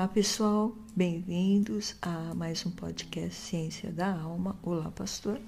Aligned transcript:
Olá, 0.00 0.08
pessoal, 0.08 0.74
bem-vindos 0.96 1.94
a 2.00 2.34
mais 2.34 2.64
um 2.64 2.70
podcast 2.70 3.34
Ciência 3.34 3.92
da 3.92 4.10
Alma. 4.10 4.58
Olá, 4.62 4.90
pastor. 4.90 5.38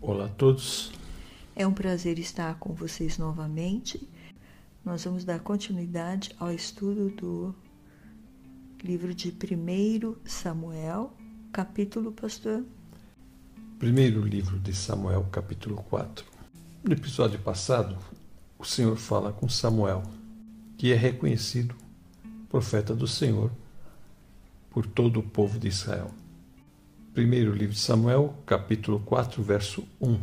Olá 0.00 0.24
a 0.24 0.28
todos. 0.28 0.90
É 1.54 1.64
um 1.64 1.72
prazer 1.72 2.18
estar 2.18 2.58
com 2.58 2.74
vocês 2.74 3.18
novamente. 3.18 4.08
Nós 4.84 5.04
vamos 5.04 5.24
dar 5.24 5.38
continuidade 5.38 6.34
ao 6.40 6.50
estudo 6.52 7.10
do 7.10 7.54
livro 8.82 9.14
de 9.14 9.28
1 9.30 10.16
Samuel, 10.24 11.12
capítulo, 11.52 12.10
pastor. 12.10 12.64
Primeiro 13.78 14.20
livro 14.26 14.58
de 14.58 14.74
Samuel, 14.74 15.28
capítulo 15.30 15.76
4. 15.88 16.26
No 16.82 16.92
episódio 16.92 17.38
passado, 17.38 17.96
o 18.58 18.64
Senhor 18.64 18.96
fala 18.96 19.32
com 19.32 19.48
Samuel, 19.48 20.02
que 20.76 20.92
é 20.92 20.96
reconhecido 20.96 21.81
profeta 22.52 22.94
do 22.94 23.08
Senhor 23.08 23.50
por 24.68 24.84
todo 24.84 25.20
o 25.20 25.22
povo 25.22 25.58
de 25.58 25.68
Israel. 25.68 26.10
Primeiro 27.14 27.54
livro 27.54 27.74
de 27.74 27.80
Samuel, 27.80 28.36
capítulo 28.44 29.00
4, 29.00 29.42
verso 29.42 29.88
1. 29.98 30.20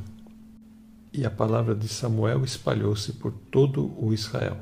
E 1.12 1.26
a 1.26 1.32
palavra 1.32 1.74
de 1.74 1.88
Samuel 1.88 2.46
espalhou-se 2.46 3.14
por 3.14 3.32
todo 3.32 3.92
o 4.00 4.14
Israel. 4.14 4.60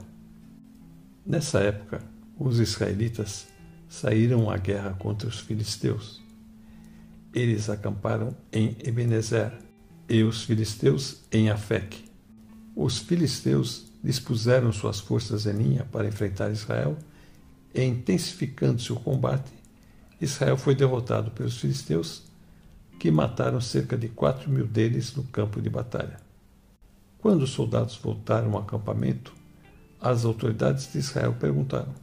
Nessa 1.25 1.59
época, 1.59 2.01
os 2.39 2.57
israelitas 2.61 3.49
saíram 3.89 4.49
à 4.49 4.55
guerra 4.55 4.93
contra 4.93 5.27
os 5.27 5.41
filisteus. 5.41 6.23
Eles 7.33 7.69
acamparam 7.69 8.33
em 8.49 8.77
Ebenezer 8.81 9.51
e 10.07 10.23
os 10.23 10.43
filisteus 10.43 11.21
em 11.29 11.49
Afec. 11.49 12.05
Os 12.73 12.97
filisteus 12.97 13.91
dispuseram 14.01 14.71
suas 14.71 15.01
forças 15.01 15.45
em 15.45 15.51
linha 15.51 15.85
para 15.91 16.07
enfrentar 16.07 16.49
Israel 16.49 16.97
e 17.77 17.85
intensificando-se 17.85 18.91
o 18.91 18.95
combate, 18.95 19.53
Israel 20.19 20.57
foi 20.57 20.73
derrotado 20.73 21.29
pelos 21.29 21.57
filisteus, 21.57 22.23
que 22.99 23.11
mataram 23.11 23.61
cerca 23.61 23.95
de 23.95 24.07
quatro 24.09 24.49
mil 24.49 24.65
deles 24.65 25.15
no 25.15 25.23
campo 25.25 25.61
de 25.61 25.69
batalha. 25.69 26.17
Quando 27.19 27.43
os 27.43 27.51
soldados 27.51 27.95
voltaram 27.95 28.53
ao 28.53 28.63
acampamento, 28.63 29.31
as 30.01 30.25
autoridades 30.25 30.91
de 30.91 30.97
Israel 30.97 31.35
perguntaram: 31.39 31.93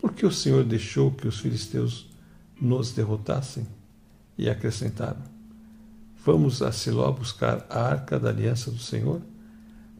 Por 0.00 0.12
que 0.12 0.24
o 0.24 0.30
Senhor 0.30 0.62
deixou 0.62 1.10
que 1.10 1.26
os 1.26 1.40
filisteus 1.40 2.08
nos 2.60 2.92
derrotassem? 2.92 3.66
E 4.36 4.48
acrescentaram: 4.48 5.22
Vamos 6.24 6.62
a 6.62 6.70
Siló 6.70 7.10
buscar 7.10 7.66
a 7.68 7.80
arca 7.80 8.20
da 8.20 8.28
aliança 8.28 8.70
do 8.70 8.78
Senhor, 8.78 9.20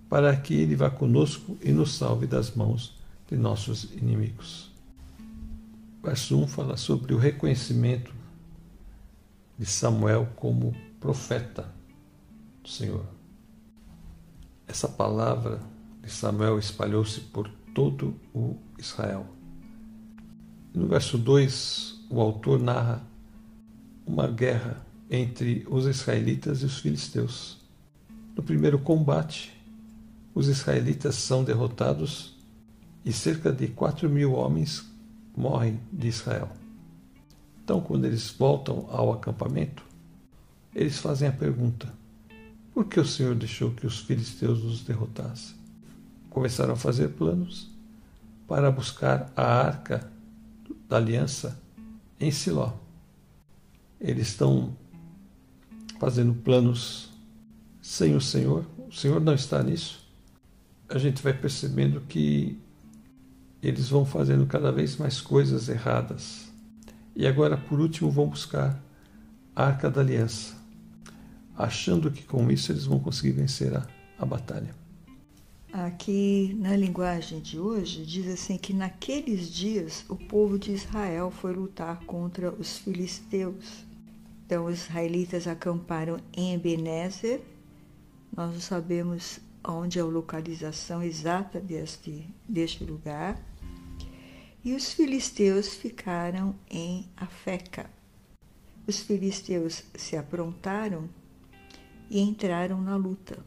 para 0.09 0.37
que 0.37 0.55
ele 0.55 0.77
vá 0.77 0.89
conosco 0.89 1.59
e 1.61 1.73
nos 1.73 1.97
salve 1.97 2.29
das 2.29 2.55
mãos 2.55 2.98
de 3.29 3.37
nossos 3.37 3.85
inimigos. 3.93 4.73
Verso 6.03 6.39
1 6.39 6.49
fala 6.49 6.77
sobre 6.77 7.13
o 7.13 7.19
reconhecimento 7.19 8.13
de 9.59 9.67
Samuel 9.67 10.29
como 10.37 10.75
profeta 10.99 11.69
do 12.63 12.69
Senhor. 12.69 13.05
Essa 14.67 14.89
palavra 14.89 15.61
de 16.03 16.11
Samuel 16.11 16.59
espalhou-se 16.59 17.21
por 17.21 17.51
todo 17.75 18.19
o 18.33 18.57
Israel. 18.79 19.27
No 20.73 20.87
verso 20.87 21.19
2, 21.19 22.07
o 22.09 22.21
autor 22.21 22.61
narra 22.61 23.03
uma 24.07 24.27
guerra 24.27 24.87
entre 25.11 25.67
os 25.69 25.87
israelitas 25.87 26.63
e 26.63 26.67
os 26.67 26.79
filisteus. 26.79 27.59
No 28.37 28.43
primeiro 28.43 28.79
combate, 28.79 29.53
os 30.35 30.49
israelitas 30.49 31.17
são 31.17 31.43
derrotados 31.43 32.38
e 33.05 33.13
cerca 33.13 33.53
de 33.53 33.69
4 33.69 34.09
mil 34.09 34.33
homens 34.33 34.85
morrem 35.37 35.81
de 35.93 36.09
Israel. 36.09 36.51
Então, 37.63 37.81
quando 37.81 38.07
eles 38.07 38.31
voltam 38.31 38.87
ao 38.91 39.13
acampamento, 39.13 39.83
eles 40.75 40.99
fazem 40.99 41.29
a 41.29 41.33
pergunta: 41.33 41.93
por 42.73 42.87
que 42.87 42.99
o 42.99 43.05
Senhor 43.05 43.35
deixou 43.35 43.73
que 43.73 43.87
os 43.87 44.01
filisteus 44.01 44.63
nos 44.63 44.83
derrotassem? 44.83 45.57
Começaram 46.31 46.75
a 46.75 46.77
fazer 46.77 47.09
planos 47.09 47.71
para 48.47 48.71
buscar 48.71 49.33
a 49.37 49.43
arca 49.43 50.11
da 50.89 50.97
aliança 50.97 51.61
em 52.19 52.31
Siló. 52.31 52.73
Eles 54.01 54.29
estão 54.29 54.77
fazendo 55.99 56.33
planos 56.35 57.11
sem 57.83 58.15
o 58.15 58.21
Senhor, 58.21 58.65
o 58.89 58.93
Senhor 58.93 59.21
não 59.21 59.35
está 59.35 59.63
nisso. 59.63 60.07
A 60.89 60.99
gente 60.99 61.23
vai 61.23 61.33
percebendo 61.33 62.01
que 62.03 62.59
eles 63.63 63.89
vão 63.89 64.05
fazendo 64.05 64.47
cada 64.47 64.71
vez 64.71 64.97
mais 64.97 65.21
coisas 65.21 65.69
erradas. 65.69 66.49
E 67.15 67.27
agora, 67.27 67.57
por 67.57 67.81
último, 67.81 68.11
vão 68.11 68.29
buscar 68.29 68.81
a 69.55 69.67
Arca 69.67 69.91
da 69.91 70.01
Aliança, 70.01 70.55
achando 71.57 72.11
que 72.11 72.23
com 72.23 72.51
isso 72.51 72.71
eles 72.71 72.85
vão 72.85 73.01
conseguir 73.01 73.33
vencer 73.33 73.77
a, 73.77 73.87
a 74.19 74.25
batalha. 74.25 74.73
Aqui 75.73 76.57
na 76.61 76.75
linguagem 76.77 77.41
de 77.41 77.59
hoje, 77.59 78.05
diz 78.05 78.27
assim 78.29 78.57
que 78.57 78.73
naqueles 78.73 79.53
dias 79.53 80.05
o 80.09 80.17
povo 80.17 80.59
de 80.59 80.73
Israel 80.73 81.31
foi 81.31 81.53
lutar 81.53 82.01
contra 82.07 82.51
os 82.51 82.79
filisteus. 82.79 83.85
Então 84.47 84.65
os 84.65 84.85
israelitas 84.85 85.47
acamparam 85.47 86.19
em 86.35 86.55
Ebenezer. 86.55 87.43
Nós 88.35 88.53
não 88.55 88.61
sabemos 88.61 89.41
onde 89.73 89.99
é 89.99 90.03
a 90.03 90.07
localização 90.07 91.03
exata 91.03 91.61
deste, 91.61 92.27
deste 92.49 92.85
lugar. 92.85 93.41
E 94.65 94.75
os 94.75 94.93
filisteus 94.93 95.75
ficaram 95.75 96.55
em 96.71 97.09
Afeca. 97.17 97.91
Os 98.87 99.01
filisteus 99.01 99.85
se 99.95 100.17
aprontaram 100.17 101.09
e 102.11 102.21
entraram 102.21 102.81
na 102.81 102.97
luta. 102.97 103.45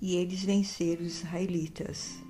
E 0.00 0.14
eles 0.14 0.44
venceram 0.44 1.02
os 1.02 1.20
israelitas, 1.20 2.22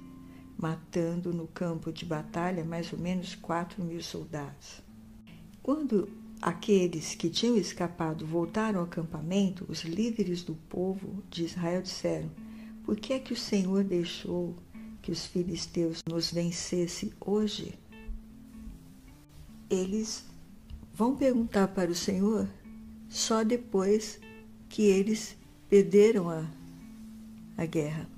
matando 0.56 1.34
no 1.34 1.46
campo 1.46 1.92
de 1.92 2.04
batalha 2.04 2.64
mais 2.64 2.92
ou 2.92 2.98
menos 2.98 3.34
quatro 3.34 3.84
mil 3.84 4.02
soldados. 4.02 4.80
Quando 5.62 6.08
aqueles 6.40 7.14
que 7.14 7.28
tinham 7.28 7.56
escapado 7.56 8.24
voltaram 8.24 8.80
ao 8.80 8.86
acampamento, 8.86 9.66
os 9.68 9.82
líderes 9.82 10.42
do 10.42 10.54
povo 10.54 11.22
de 11.28 11.44
Israel 11.44 11.82
disseram: 11.82 12.30
Por 12.88 12.96
que 12.96 13.12
é 13.12 13.18
que 13.18 13.34
o 13.34 13.36
Senhor 13.36 13.84
deixou 13.84 14.56
que 15.02 15.12
os 15.12 15.26
filisteus 15.26 16.02
nos 16.08 16.32
vencessem 16.32 17.12
hoje? 17.20 17.78
eles 19.68 20.24
vão 20.94 21.14
perguntar 21.14 21.68
para 21.68 21.90
o 21.90 21.94
Senhor 21.94 22.48
só 23.06 23.44
depois 23.44 24.18
que 24.70 24.84
eles 24.84 25.36
perderam 25.68 26.30
a, 26.30 26.50
a 27.58 27.66
guerra. 27.66 28.08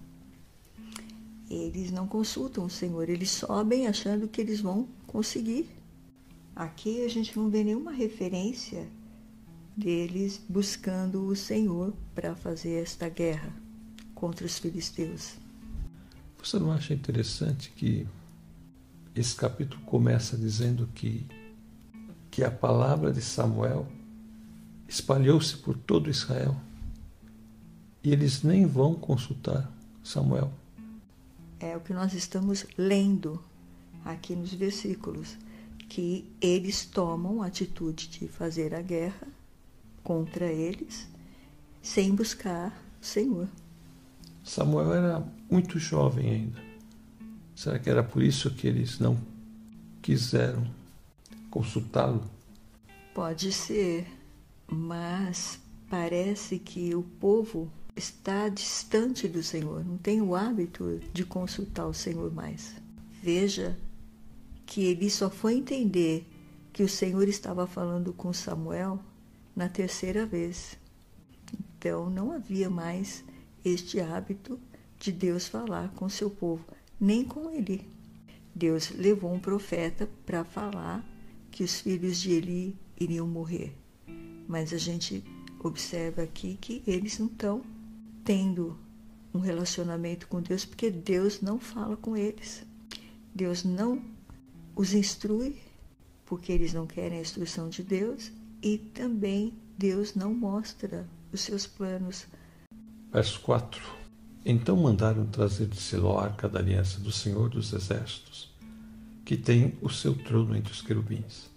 Eles 1.50 1.90
não 1.90 2.06
consultam 2.06 2.66
o 2.66 2.70
Senhor, 2.70 3.08
eles 3.08 3.32
sobem 3.32 3.88
achando 3.88 4.28
que 4.28 4.40
eles 4.40 4.60
vão 4.60 4.86
conseguir. 5.04 5.68
Aqui 6.54 7.04
a 7.04 7.08
gente 7.08 7.36
não 7.36 7.50
vê 7.50 7.64
nenhuma 7.64 7.90
referência 7.90 8.86
deles 9.76 10.40
buscando 10.48 11.26
o 11.26 11.34
Senhor 11.34 11.92
para 12.14 12.36
fazer 12.36 12.74
esta 12.84 13.08
guerra 13.08 13.52
contra 14.20 14.44
os 14.44 14.58
filisteus. 14.58 15.38
Você 16.42 16.58
não 16.58 16.70
acha 16.70 16.92
interessante 16.92 17.72
que 17.74 18.06
esse 19.14 19.34
capítulo 19.34 19.80
começa 19.86 20.36
dizendo 20.36 20.86
que 20.94 21.26
que 22.30 22.44
a 22.44 22.50
palavra 22.50 23.12
de 23.12 23.22
Samuel 23.22 23.88
espalhou-se 24.86 25.56
por 25.56 25.76
todo 25.76 26.10
Israel 26.10 26.54
e 28.04 28.12
eles 28.12 28.42
nem 28.42 28.66
vão 28.66 28.94
consultar 28.94 29.68
Samuel. 30.04 30.52
É 31.58 31.76
o 31.76 31.80
que 31.80 31.92
nós 31.92 32.12
estamos 32.12 32.66
lendo 32.76 33.42
aqui 34.04 34.36
nos 34.36 34.52
versículos, 34.52 35.36
que 35.88 36.30
eles 36.40 36.84
tomam 36.84 37.42
a 37.42 37.46
atitude 37.46 38.08
de 38.08 38.28
fazer 38.28 38.74
a 38.74 38.82
guerra 38.82 39.26
contra 40.04 40.46
eles 40.46 41.08
sem 41.82 42.14
buscar 42.14 42.70
o 43.02 43.04
Senhor. 43.04 43.48
Samuel 44.50 44.92
era 44.92 45.24
muito 45.48 45.78
jovem 45.78 46.28
ainda. 46.28 46.60
Será 47.54 47.78
que 47.78 47.88
era 47.88 48.02
por 48.02 48.20
isso 48.20 48.50
que 48.50 48.66
eles 48.66 48.98
não 48.98 49.16
quiseram 50.02 50.66
consultá-lo? 51.48 52.28
Pode 53.14 53.52
ser, 53.52 54.08
mas 54.66 55.60
parece 55.88 56.58
que 56.58 56.96
o 56.96 57.02
povo 57.04 57.70
está 57.94 58.48
distante 58.48 59.28
do 59.28 59.40
Senhor, 59.40 59.84
não 59.84 59.96
tem 59.96 60.20
o 60.20 60.34
hábito 60.34 61.00
de 61.12 61.24
consultar 61.24 61.86
o 61.86 61.94
Senhor 61.94 62.34
mais. 62.34 62.74
Veja 63.22 63.78
que 64.66 64.82
ele 64.82 65.08
só 65.10 65.30
foi 65.30 65.54
entender 65.54 66.28
que 66.72 66.82
o 66.82 66.88
Senhor 66.88 67.28
estava 67.28 67.68
falando 67.68 68.12
com 68.12 68.32
Samuel 68.32 68.98
na 69.54 69.68
terceira 69.68 70.26
vez. 70.26 70.76
Então 71.78 72.10
não 72.10 72.32
havia 72.32 72.68
mais 72.68 73.22
este 73.64 74.00
hábito 74.00 74.58
de 74.98 75.10
Deus 75.12 75.48
falar 75.48 75.90
com 75.94 76.08
seu 76.08 76.30
povo, 76.30 76.64
nem 76.98 77.24
com 77.24 77.50
ele. 77.50 77.88
Deus 78.54 78.90
levou 78.90 79.32
um 79.32 79.40
profeta 79.40 80.08
para 80.26 80.44
falar 80.44 81.04
que 81.50 81.62
os 81.62 81.80
filhos 81.80 82.20
de 82.20 82.32
Eli 82.32 82.76
iriam 82.98 83.26
morrer. 83.26 83.72
Mas 84.46 84.72
a 84.72 84.78
gente 84.78 85.24
observa 85.58 86.22
aqui 86.22 86.58
que 86.60 86.82
eles 86.86 87.18
não 87.18 87.26
estão 87.26 87.62
tendo 88.24 88.78
um 89.32 89.38
relacionamento 89.38 90.26
com 90.26 90.42
Deus 90.42 90.64
porque 90.64 90.90
Deus 90.90 91.40
não 91.40 91.58
fala 91.58 91.96
com 91.96 92.16
eles. 92.16 92.64
Deus 93.34 93.64
não 93.64 94.02
os 94.74 94.92
instrui 94.92 95.56
porque 96.26 96.52
eles 96.52 96.72
não 96.72 96.86
querem 96.86 97.18
a 97.18 97.22
instrução 97.22 97.68
de 97.68 97.82
Deus 97.82 98.32
e 98.62 98.78
também 98.78 99.54
Deus 99.78 100.14
não 100.14 100.34
mostra 100.34 101.08
os 101.32 101.40
seus 101.40 101.66
planos. 101.66 102.26
Verso 103.12 103.40
4. 103.40 103.82
Então 104.46 104.76
mandaram 104.76 105.26
trazer 105.26 105.66
de 105.66 105.76
Siló 105.76 106.18
a 106.18 106.26
arca 106.26 106.48
da 106.48 106.60
aliança 106.60 107.00
do 107.00 107.10
Senhor 107.10 107.48
dos 107.48 107.72
Exércitos, 107.72 108.54
que 109.24 109.36
tem 109.36 109.76
o 109.82 109.90
seu 109.90 110.14
trono 110.14 110.56
entre 110.56 110.72
os 110.72 110.80
querubins. 110.80 111.50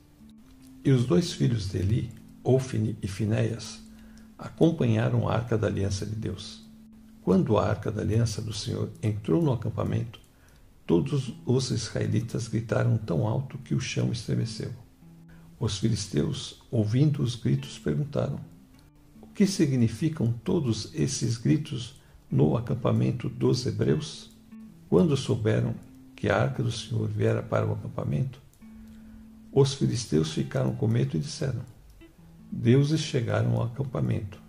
E 0.84 0.92
os 0.92 1.06
dois 1.06 1.32
filhos 1.32 1.70
de 1.70 1.78
Eli, 1.78 2.12
Ofne 2.44 2.98
e 3.04 3.08
Finéias, 3.08 3.84
acompanharam 4.36 5.30
a 5.30 5.34
arca 5.36 5.56
da 5.56 5.68
aliança 5.68 6.08
de 6.08 6.16
Deus. 6.16 6.64
Quando 7.22 7.56
a 7.60 7.70
arca 7.70 7.92
da 7.92 8.02
aliança 8.02 8.42
do 8.42 8.52
Senhor 8.52 8.90
entrou 9.02 9.40
no 9.40 9.54
acampamento, 9.54 10.20
todos 10.88 11.36
os 11.46 11.70
israelitas 11.70 12.48
gritaram 12.48 12.98
tão 12.98 13.28
alto 13.28 13.60
que 13.60 13.76
o 13.76 13.80
chão 13.80 14.12
estremeceu. 14.12 14.72
Os 15.60 15.78
filisteus, 15.78 16.64
ouvindo 16.72 17.22
os 17.22 17.36
gritos, 17.36 17.78
perguntaram: 17.78 18.40
que 19.34 19.48
significam 19.48 20.34
todos 20.44 20.92
esses 20.94 21.38
gritos 21.38 22.02
no 22.30 22.56
acampamento 22.56 23.28
dos 23.30 23.66
hebreus? 23.66 24.32
Quando 24.90 25.18
souberam 25.18 25.74
que 26.16 26.30
a 26.30 26.38
arca 26.38 26.62
do 26.62 26.72
Senhor 26.72 27.08
viera 27.08 27.42
para 27.42 27.68
o 27.68 27.74
acampamento, 27.74 28.40
os 29.52 29.74
filisteus 29.74 30.34
ficaram 30.34 30.76
com 30.76 30.88
medo 30.88 31.18
e 31.18 31.20
disseram: 31.20 31.62
Deuses 32.52 33.02
chegaram 33.02 33.56
ao 33.56 33.64
acampamento. 33.64 34.42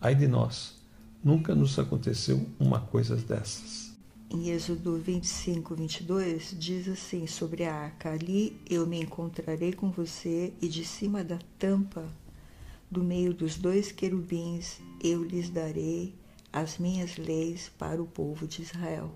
Ai 0.00 0.14
de 0.14 0.28
nós, 0.28 0.80
nunca 1.22 1.54
nos 1.54 1.78
aconteceu 1.78 2.46
uma 2.58 2.80
coisa 2.80 3.16
dessas. 3.16 3.96
Em 4.30 4.50
Êxodo 4.50 4.98
25, 4.98 5.74
22, 5.74 6.54
diz 6.58 6.88
assim 6.88 7.26
sobre 7.26 7.64
a 7.64 7.74
arca: 7.74 8.12
Ali 8.12 8.60
eu 8.68 8.86
me 8.86 9.00
encontrarei 9.00 9.72
com 9.72 9.90
você, 9.90 10.52
e 10.60 10.68
de 10.68 10.84
cima 10.84 11.24
da 11.24 11.38
tampa, 11.58 12.04
do 12.90 13.04
meio 13.04 13.34
dos 13.34 13.56
dois 13.56 13.92
querubins, 13.92 14.80
eu 15.02 15.22
lhes 15.22 15.50
darei 15.50 16.14
as 16.52 16.78
minhas 16.78 17.16
leis 17.18 17.70
para 17.78 18.02
o 18.02 18.06
povo 18.06 18.46
de 18.46 18.62
Israel. 18.62 19.14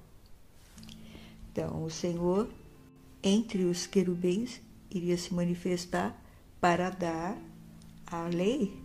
Então, 1.50 1.82
o 1.84 1.90
Senhor, 1.90 2.48
entre 3.22 3.64
os 3.64 3.86
querubins, 3.86 4.60
iria 4.90 5.16
se 5.16 5.32
manifestar 5.32 6.20
para 6.60 6.90
dar 6.90 7.38
a 8.06 8.24
lei 8.24 8.78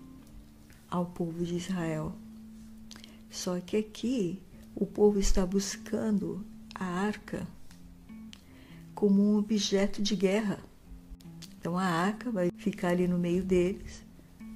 ao 0.89 1.05
povo 1.05 1.43
de 1.43 1.55
Israel. 1.55 2.15
Só 3.29 3.59
que 3.59 3.77
aqui 3.77 4.41
o 4.73 4.85
povo 4.85 5.19
está 5.19 5.45
buscando 5.45 6.45
a 6.73 6.85
arca 6.85 7.45
como 8.95 9.21
um 9.21 9.37
objeto 9.37 10.01
de 10.01 10.15
guerra. 10.15 10.59
Então 11.59 11.77
a 11.77 11.83
arca 11.83 12.31
vai 12.31 12.49
ficar 12.57 12.89
ali 12.89 13.07
no 13.07 13.17
meio 13.17 13.43
deles 13.43 14.06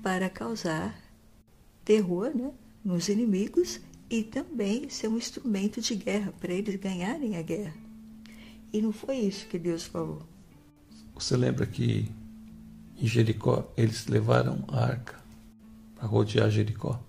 para 0.01 0.29
causar 0.29 0.95
terror 1.83 2.31
né, 2.35 2.51
nos 2.83 3.09
inimigos 3.09 3.79
e 4.09 4.23
também 4.23 4.89
ser 4.89 5.07
um 5.07 5.17
instrumento 5.17 5.79
de 5.81 5.95
guerra 5.95 6.33
para 6.39 6.53
eles 6.53 6.75
ganharem 6.75 7.37
a 7.37 7.41
guerra. 7.41 7.73
E 8.73 8.81
não 8.81 8.91
foi 8.91 9.17
isso 9.17 9.47
que 9.47 9.59
Deus 9.59 9.85
falou. 9.85 10.21
Você 11.15 11.35
lembra 11.37 11.65
que 11.65 12.11
em 12.97 13.07
Jericó 13.07 13.71
eles 13.77 14.07
levaram 14.07 14.63
a 14.67 14.83
arca 14.83 15.19
para 15.95 16.07
rodear 16.07 16.49
Jericó? 16.49 16.99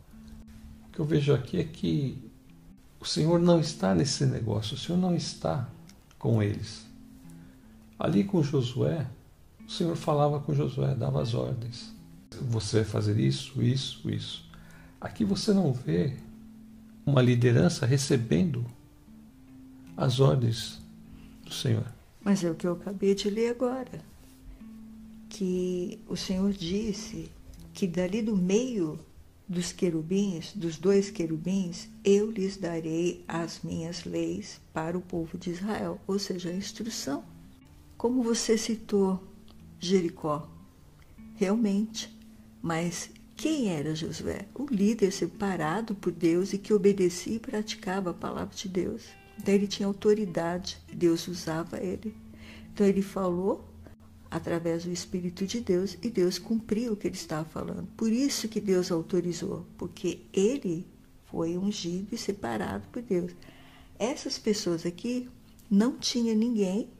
O 0.87 0.93
que 0.93 0.99
eu 0.99 1.05
vejo 1.05 1.33
aqui 1.33 1.59
é 1.59 1.65
que 1.65 2.19
o 3.00 3.05
Senhor 3.05 3.41
não 3.41 3.59
está 3.59 3.94
nesse 3.94 4.25
negócio, 4.27 4.75
o 4.75 4.79
Senhor 4.79 4.99
não 4.99 5.15
está 5.15 5.69
com 6.19 6.43
eles. 6.43 6.87
Ali 7.99 8.23
com 8.23 8.43
Josué, 8.43 9.06
o 9.67 9.71
Senhor 9.71 9.97
falava 9.97 10.39
com 10.41 10.55
Josué, 10.55 10.94
dava 10.94 11.21
as 11.23 11.35
ordens. 11.35 11.92
Você 12.40 12.82
vai 12.82 12.84
fazer 12.84 13.19
isso, 13.19 13.62
isso, 13.62 14.08
isso. 14.11 14.44
Aqui 15.00 15.25
você 15.25 15.52
não 15.52 15.73
vê 15.73 16.17
uma 17.05 17.20
liderança 17.20 17.84
recebendo 17.84 18.64
as 19.96 20.20
ordens 20.20 20.81
do 21.44 21.52
Senhor. 21.52 21.87
Mas 22.20 22.44
é 22.44 22.50
o 22.50 22.55
que 22.55 22.67
eu 22.67 22.73
acabei 22.73 23.14
de 23.14 23.29
ler 23.29 23.50
agora. 23.50 24.00
Que 25.29 25.99
o 26.08 26.17
Senhor 26.17 26.52
disse 26.52 27.31
que 27.73 27.87
dali 27.87 28.23
do 28.23 28.37
meio 28.37 28.99
dos 29.49 29.73
querubins, 29.73 30.52
dos 30.55 30.79
dois 30.79 31.11
querubins, 31.11 31.88
eu 32.05 32.31
lhes 32.31 32.56
darei 32.56 33.25
as 33.29 33.61
minhas 33.62 34.05
leis 34.05 34.61
para 34.73 34.96
o 34.96 35.00
povo 35.00 35.37
de 35.37 35.50
Israel, 35.50 36.00
ou 36.06 36.19
seja, 36.19 36.49
a 36.49 36.55
instrução. 36.55 37.25
Como 37.96 38.23
você 38.23 38.56
citou 38.56 39.23
Jericó, 39.79 40.49
realmente, 41.34 42.12
mas 42.62 43.11
quem 43.37 43.70
era 43.70 43.94
Josué? 43.94 44.47
O 44.55 44.67
líder 44.70 45.11
separado 45.11 45.94
por 45.94 46.12
Deus 46.12 46.53
e 46.53 46.59
que 46.59 46.73
obedecia 46.73 47.35
e 47.35 47.41
praticava 47.41 48.11
a 48.11 48.14
palavra 48.14 48.55
de 48.55 48.69
Deus. 48.69 49.03
Então 49.38 49.53
ele 49.53 49.67
tinha 49.67 49.87
autoridade, 49.87 50.79
Deus 50.93 51.26
usava 51.26 51.79
ele. 51.79 52.14
Então 52.73 52.87
ele 52.87 53.03
falou 53.03 53.69
através 54.31 54.85
do 54.85 54.93
Espírito 54.93 55.47
de 55.47 55.61
Deus 55.61 55.99
e 56.03 56.09
Deus 56.09 56.38
cumpriu 56.38 56.93
o 56.93 56.97
que 56.97 57.09
ele 57.09 57.17
estava 57.17 57.44
falando. 57.44 57.88
Por 57.97 58.11
isso 58.11 58.49
que 58.49 58.61
Deus 58.61 58.93
autorizou, 58.93 59.67
porque 59.76 60.20
ele 60.32 60.87
foi 61.25 61.58
ungido 61.58 62.15
e 62.15 62.19
separado 62.19 62.87
por 62.93 63.03
Deus. 63.03 63.32
Essas 63.99 64.38
pessoas 64.38 64.87
aqui 64.87 65.29
não 65.70 65.99
tinha 65.99 66.35
ninguém 66.35 66.91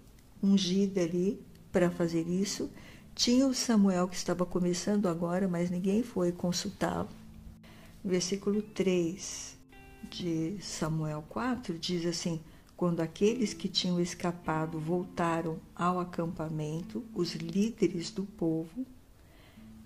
ungido 0.43 0.99
ali 0.99 1.41
para 1.71 1.91
fazer 1.91 2.27
isso. 2.29 2.71
Tinha 3.15 3.47
o 3.47 3.55
Samuel 3.55 4.09
que 4.09 4.17
estava 4.17 4.47
começando 4.47 5.07
agora, 5.07 5.47
mas 5.47 5.71
ninguém 5.71 6.03
foi 6.03 6.33
consultá-lo. 6.33 7.09
Versículo 8.03 8.63
3 8.63 9.57
de 10.11 10.57
Samuel 10.61 11.23
4 11.29 11.79
diz 11.79 12.07
assim: 12.07 12.41
Quando 12.75 13.01
aqueles 13.01 13.53
que 13.53 13.69
tinham 13.69 14.01
escapado 14.01 14.81
voltaram 14.81 15.59
ao 15.75 16.01
acampamento, 16.01 17.05
os 17.15 17.35
líderes 17.35 18.11
do 18.11 18.25
povo 18.25 18.87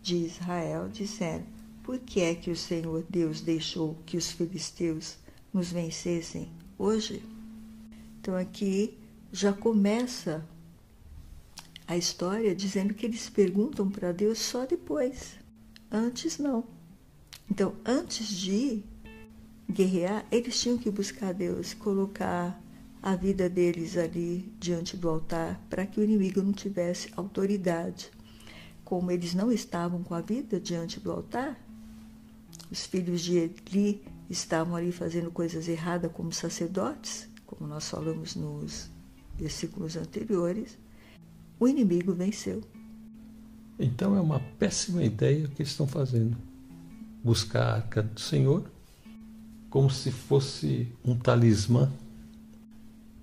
de 0.01 0.17
Israel 0.17 0.89
disseram: 0.89 1.45
Por 1.83 1.99
que 1.99 2.21
é 2.21 2.35
que 2.35 2.51
o 2.51 2.57
Senhor 2.57 3.05
Deus 3.11 3.41
deixou 3.41 3.97
que 4.07 4.17
os 4.17 4.31
filisteus 4.31 5.19
nos 5.53 5.73
vencessem 5.73 6.49
hoje? 6.79 7.23
Então 8.21 8.37
aqui 8.37 8.97
já 9.33 9.53
começa 9.53 10.47
a 11.87 11.97
história 11.97 12.55
dizendo 12.55 12.95
que 12.95 13.07
eles 13.07 13.29
perguntam 13.29 13.91
para 13.91 14.13
Deus 14.13 14.39
só 14.39 14.67
depois. 14.67 15.39
Antes 15.91 16.39
não. 16.39 16.65
Então, 17.51 17.75
antes 17.85 18.29
de 18.29 18.83
guerrear, 19.71 20.27
eles 20.31 20.61
tinham 20.61 20.79
que 20.79 20.91
buscar 20.91 21.33
Deus, 21.33 21.75
colocar 21.75 22.61
a 23.03 23.15
vida 23.15 23.49
deles 23.49 23.97
ali 23.97 24.53
diante 24.59 24.97
do 24.97 25.09
altar 25.09 25.61
para 25.71 25.87
que 25.87 26.01
o 26.01 26.05
inimigo 26.05 26.43
não 26.43 26.53
tivesse 26.53 27.09
autoridade. 27.17 28.11
Como 28.85 29.11
eles 29.11 29.35
não 29.35 29.53
estavam 29.53 30.03
com 30.03 30.15
a 30.15 30.21
vida 30.21 30.59
diante 30.59 30.99
do 30.99 31.13
altar, 31.13 31.57
os 32.71 32.85
filhos 32.85 33.21
de 33.21 33.37
Eli 33.39 34.03
estavam 34.29 34.75
ali 34.75 34.91
fazendo 34.91 35.31
coisas 35.31 35.69
erradas 35.69 36.11
como 36.13 36.33
sacerdotes, 36.33 37.29
como 37.47 37.69
nós 37.69 37.89
falamos 37.89 38.35
nos 38.35 38.91
versículos 39.37 39.97
anteriores, 39.97 40.77
o 41.59 41.69
inimigo 41.69 42.13
venceu. 42.13 42.63
Então 43.79 44.17
é 44.17 44.21
uma 44.21 44.41
péssima 44.59 45.03
ideia 45.03 45.47
o 45.47 45.51
que 45.51 45.63
estão 45.63 45.87
fazendo. 45.87 46.37
Buscar 47.23 47.63
a 47.63 47.75
arca 47.75 48.03
do 48.03 48.21
Senhor 48.21 48.71
como 49.69 49.91
se 49.91 50.11
fosse 50.11 50.91
um 51.05 51.15
talismã. 51.15 51.93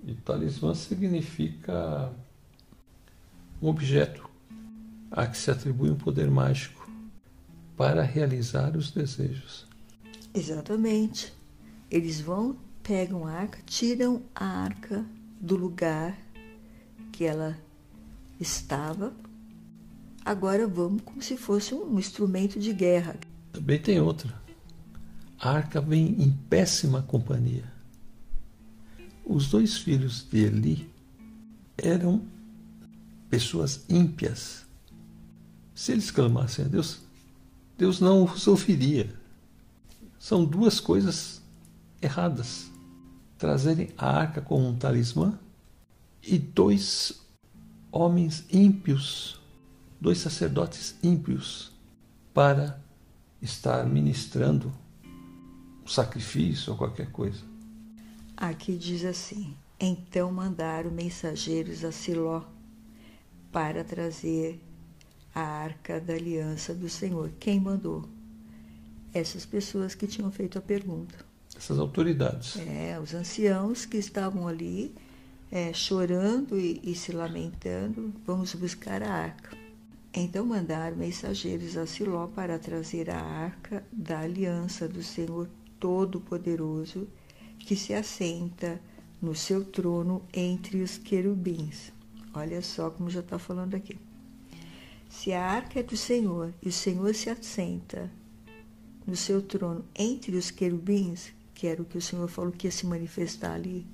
E 0.06 0.14
talismã 0.14 0.76
significa 0.76 2.12
um 3.62 3.68
objeto 3.68 4.30
a 5.10 5.26
que 5.26 5.38
se 5.38 5.50
atribui 5.50 5.90
um 5.90 5.96
poder 5.96 6.30
mágico 6.30 6.92
para 7.78 8.04
realizar 8.04 8.76
os 8.76 8.92
desejos. 8.92 9.66
Exatamente. 10.34 11.34
Eles 11.90 12.20
vão, 12.20 12.58
pegam 12.82 13.26
a 13.26 13.32
arca, 13.32 13.60
tiram 13.66 14.22
a 14.36 14.46
arca 14.46 15.06
do 15.40 15.56
lugar 15.56 16.18
que 17.12 17.24
ela 17.24 17.58
estava. 18.44 19.14
Agora 20.24 20.68
vamos 20.68 21.02
como 21.02 21.22
se 21.22 21.36
fosse 21.36 21.74
um 21.74 21.98
instrumento 21.98 22.60
de 22.60 22.72
guerra. 22.72 23.16
Também 23.52 23.80
tem 23.80 24.00
outra 24.00 24.44
a 25.44 25.52
arca 25.52 25.82
vem 25.82 26.22
em 26.22 26.32
péssima 26.32 27.02
companhia. 27.02 27.70
Os 29.26 29.50
dois 29.50 29.78
filhos 29.78 30.24
de 30.24 30.38
Eli 30.38 30.90
eram 31.78 32.22
pessoas 33.30 33.84
ímpias. 33.90 34.66
Se 35.76 35.92
eles 35.92 36.10
clamassem 36.12 36.64
a 36.64 36.68
Deus, 36.70 37.02
Deus 37.78 38.00
não 38.00 38.24
os 38.24 38.48
ouviria. 38.48 39.14
São 40.18 40.46
duas 40.46 40.80
coisas 40.80 41.42
erradas. 42.02 42.72
Trazerem 43.38 43.90
a 43.98 44.10
arca 44.18 44.40
como 44.40 44.66
um 44.66 44.78
talismã 44.78 45.38
e 46.26 46.40
dois 46.40 47.22
homens 47.94 48.44
ímpios, 48.52 49.40
dois 50.02 50.18
sacerdotes 50.18 50.96
ímpios, 51.04 51.72
para 52.34 52.82
estar 53.40 53.86
ministrando 53.86 54.74
um 55.86 55.88
sacrifício 55.88 56.72
ou 56.72 56.78
qualquer 56.78 57.12
coisa. 57.12 57.44
Aqui 58.36 58.76
diz 58.76 59.06
assim: 59.06 59.56
Então 59.80 60.32
mandaram 60.32 60.90
mensageiros 60.90 61.86
a 61.86 61.92
Siló 61.92 62.42
para 63.52 63.84
trazer 63.84 64.60
a 65.36 65.42
arca 65.42 66.02
da 66.02 66.14
aliança 66.14 66.74
do 66.74 66.90
Senhor. 66.90 67.32
Quem 67.40 67.60
mandou? 67.60 68.10
Essas 69.14 69.46
pessoas 69.46 69.94
que 69.94 70.08
tinham 70.08 70.32
feito 70.32 70.58
a 70.58 70.62
pergunta. 70.62 71.14
Essas 71.56 71.78
autoridades. 71.78 72.58
É, 72.58 73.00
os 73.00 73.14
anciãos 73.14 73.86
que 73.86 73.98
estavam 73.98 74.48
ali 74.48 74.96
é, 75.56 75.72
chorando 75.72 76.60
e, 76.60 76.82
e 76.84 76.96
se 76.96 77.12
lamentando, 77.12 78.12
vamos 78.26 78.56
buscar 78.56 79.04
a 79.04 79.14
arca. 79.14 79.56
Então 80.12 80.44
mandaram 80.48 80.98
mensageiros 80.98 81.78
a 81.78 81.86
Siló 81.86 82.26
para 82.26 82.58
trazer 82.58 83.08
a 83.12 83.22
arca 83.22 83.86
da 83.92 84.22
aliança 84.22 84.88
do 84.88 85.04
Senhor 85.04 85.48
Todo-Poderoso, 85.80 87.08
que 87.60 87.76
se 87.76 87.94
assenta 87.94 88.82
no 89.22 89.36
seu 89.36 89.64
trono 89.64 90.24
entre 90.34 90.82
os 90.82 90.98
querubins. 90.98 91.92
Olha 92.34 92.60
só 92.64 92.90
como 92.90 93.12
já 93.12 93.20
está 93.20 93.38
falando 93.38 93.76
aqui. 93.76 94.00
Se 95.08 95.34
a 95.34 95.46
arca 95.46 95.82
é 95.82 95.84
do 95.84 95.96
Senhor 95.96 96.52
e 96.64 96.70
o 96.70 96.74
Senhor 96.74 97.14
se 97.14 97.30
assenta 97.30 98.10
no 99.06 99.16
seu 99.16 99.40
trono 99.40 99.86
entre 99.94 100.36
os 100.36 100.50
querubins, 100.50 101.32
que 101.54 101.68
era 101.68 101.80
o 101.80 101.86
que 101.86 102.00
o 102.00 102.02
Senhor 102.02 102.28
falou 102.28 102.52
que 102.52 102.66
ia 102.66 102.72
se 102.72 102.88
manifestar 102.88 103.54
ali, 103.54 103.86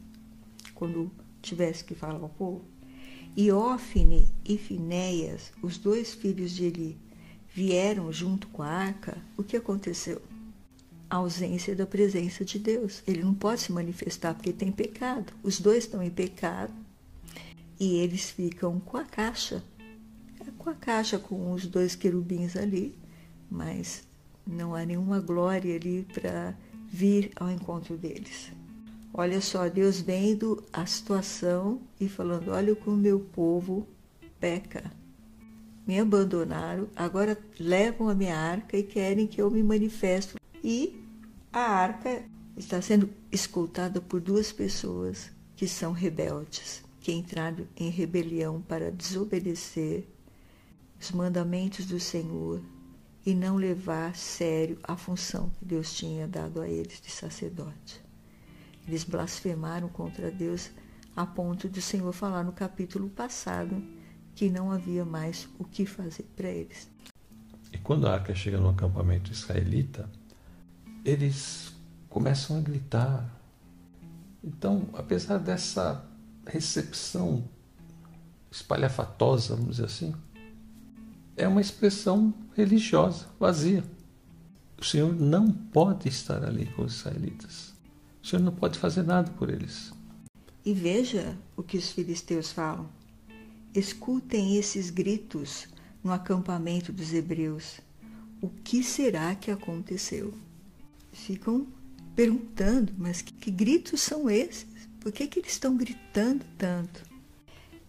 quando 0.73 1.11
tivesse 1.41 1.83
que 1.83 1.95
falar 1.95 2.19
ao 2.21 2.29
povo, 2.29 2.65
e 3.35 3.51
Ófine 3.51 4.27
e 4.43 4.57
Finéias, 4.57 5.51
os 5.61 5.77
dois 5.77 6.13
filhos 6.13 6.51
de 6.51 6.65
Eli, 6.65 6.97
vieram 7.53 8.11
junto 8.11 8.47
com 8.47 8.61
a 8.61 8.67
arca, 8.67 9.17
o 9.37 9.43
que 9.43 9.57
aconteceu? 9.57 10.21
A 11.09 11.17
ausência 11.17 11.75
da 11.75 11.85
presença 11.85 12.45
de 12.45 12.59
Deus. 12.59 13.01
Ele 13.07 13.23
não 13.23 13.33
pode 13.33 13.61
se 13.61 13.71
manifestar 13.71 14.33
porque 14.33 14.53
tem 14.53 14.71
pecado. 14.71 15.33
Os 15.41 15.59
dois 15.59 15.85
estão 15.85 16.03
em 16.03 16.09
pecado 16.09 16.73
e 17.79 17.95
eles 17.95 18.29
ficam 18.29 18.79
com 18.79 18.97
a 18.97 19.03
caixa. 19.03 19.63
Com 20.57 20.69
a 20.69 20.75
caixa 20.75 21.17
com 21.17 21.51
os 21.51 21.65
dois 21.65 21.95
querubins 21.95 22.55
ali, 22.55 22.95
mas 23.49 24.03
não 24.45 24.75
há 24.75 24.85
nenhuma 24.85 25.19
glória 25.19 25.75
ali 25.75 26.05
para 26.13 26.55
vir 26.87 27.31
ao 27.35 27.49
encontro 27.49 27.97
deles. 27.97 28.51
Olha 29.13 29.41
só, 29.41 29.67
Deus 29.67 29.99
vendo 29.99 30.63
a 30.71 30.85
situação 30.85 31.81
e 31.99 32.07
falando: 32.07 32.51
Olha 32.51 32.75
como 32.75 32.97
meu 32.97 33.19
povo 33.19 33.87
peca. 34.39 34.91
Me 35.85 35.99
abandonaram, 35.99 36.87
agora 36.95 37.37
levam 37.59 38.09
a 38.09 38.15
minha 38.15 38.37
arca 38.37 38.77
e 38.77 38.83
querem 38.83 39.25
que 39.25 39.41
eu 39.41 39.49
me 39.49 39.63
manifeste. 39.63 40.35
E 40.63 41.03
a 41.51 41.61
arca 41.61 42.23
está 42.55 42.81
sendo 42.81 43.09
escoltada 43.31 43.99
por 43.99 44.21
duas 44.21 44.51
pessoas 44.51 45.31
que 45.55 45.67
são 45.67 45.91
rebeldes, 45.91 46.83
que 47.01 47.11
entraram 47.11 47.67
em 47.75 47.89
rebelião 47.89 48.61
para 48.61 48.91
desobedecer 48.91 50.07
os 50.99 51.11
mandamentos 51.11 51.85
do 51.85 51.99
Senhor 51.99 52.61
e 53.25 53.33
não 53.33 53.55
levar 53.55 54.11
a 54.11 54.13
sério 54.13 54.77
a 54.83 54.95
função 54.95 55.49
que 55.57 55.65
Deus 55.65 55.93
tinha 55.93 56.27
dado 56.27 56.61
a 56.61 56.67
eles 56.67 57.01
de 57.01 57.09
sacerdote. 57.09 58.08
Eles 58.89 59.03
blasfemaram 59.03 59.87
contra 59.87 60.31
Deus 60.31 60.71
a 61.15 61.23
ponto 61.23 61.69
de 61.69 61.77
o 61.77 61.81
Senhor 61.81 62.11
falar 62.11 62.43
no 62.43 62.51
capítulo 62.51 63.07
passado 63.07 63.79
que 64.33 64.49
não 64.49 64.71
havia 64.71 65.05
mais 65.05 65.47
o 65.59 65.63
que 65.63 65.85
fazer 65.85 66.23
para 66.35 66.49
eles. 66.49 66.89
E 67.71 67.77
quando 67.77 68.07
a 68.07 68.13
arca 68.13 68.33
chega 68.33 68.57
no 68.57 68.69
acampamento 68.69 69.31
israelita, 69.31 70.09
eles 71.05 71.71
começam 72.09 72.57
a 72.57 72.61
gritar. 72.61 73.29
Então, 74.43 74.89
apesar 74.93 75.37
dessa 75.37 76.03
recepção 76.47 77.47
espalhafatosa, 78.49 79.55
vamos 79.55 79.75
dizer 79.75 79.85
assim, 79.85 80.15
é 81.37 81.47
uma 81.47 81.61
expressão 81.61 82.33
religiosa, 82.55 83.27
vazia. 83.39 83.83
O 84.79 84.83
Senhor 84.83 85.13
não 85.13 85.51
pode 85.51 86.09
estar 86.09 86.43
ali 86.43 86.65
com 86.65 86.81
os 86.81 86.95
israelitas. 86.95 87.77
Senhor 88.29 88.43
não 88.43 88.53
pode 88.53 88.77
fazer 88.77 89.03
nada 89.03 89.31
por 89.31 89.49
eles. 89.49 89.91
E 90.63 90.73
veja 90.73 91.35
o 91.57 91.63
que 91.63 91.77
os 91.77 91.91
filisteus 91.91 92.51
falam. 92.51 92.87
Escutem 93.73 94.55
esses 94.57 94.91
gritos 94.91 95.67
no 96.03 96.11
acampamento 96.11 96.93
dos 96.93 97.11
hebreus. 97.11 97.79
O 98.39 98.49
que 98.49 98.83
será 98.83 99.33
que 99.33 99.49
aconteceu? 99.49 100.33
Ficam 101.11 101.67
perguntando, 102.15 102.93
mas 102.97 103.21
que, 103.21 103.33
que 103.33 103.49
gritos 103.49 104.01
são 104.01 104.29
esses? 104.29 104.67
Por 104.99 105.11
que, 105.11 105.25
que 105.25 105.39
eles 105.39 105.53
estão 105.53 105.75
gritando 105.75 106.45
tanto? 106.57 107.03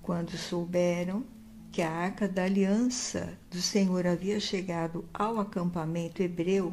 Quando 0.00 0.36
souberam 0.38 1.22
que 1.70 1.82
a 1.82 1.90
arca 1.90 2.26
da 2.26 2.44
aliança 2.44 3.38
do 3.50 3.60
Senhor 3.60 4.06
havia 4.06 4.40
chegado 4.40 5.04
ao 5.12 5.38
acampamento 5.38 6.22
hebreu, 6.22 6.72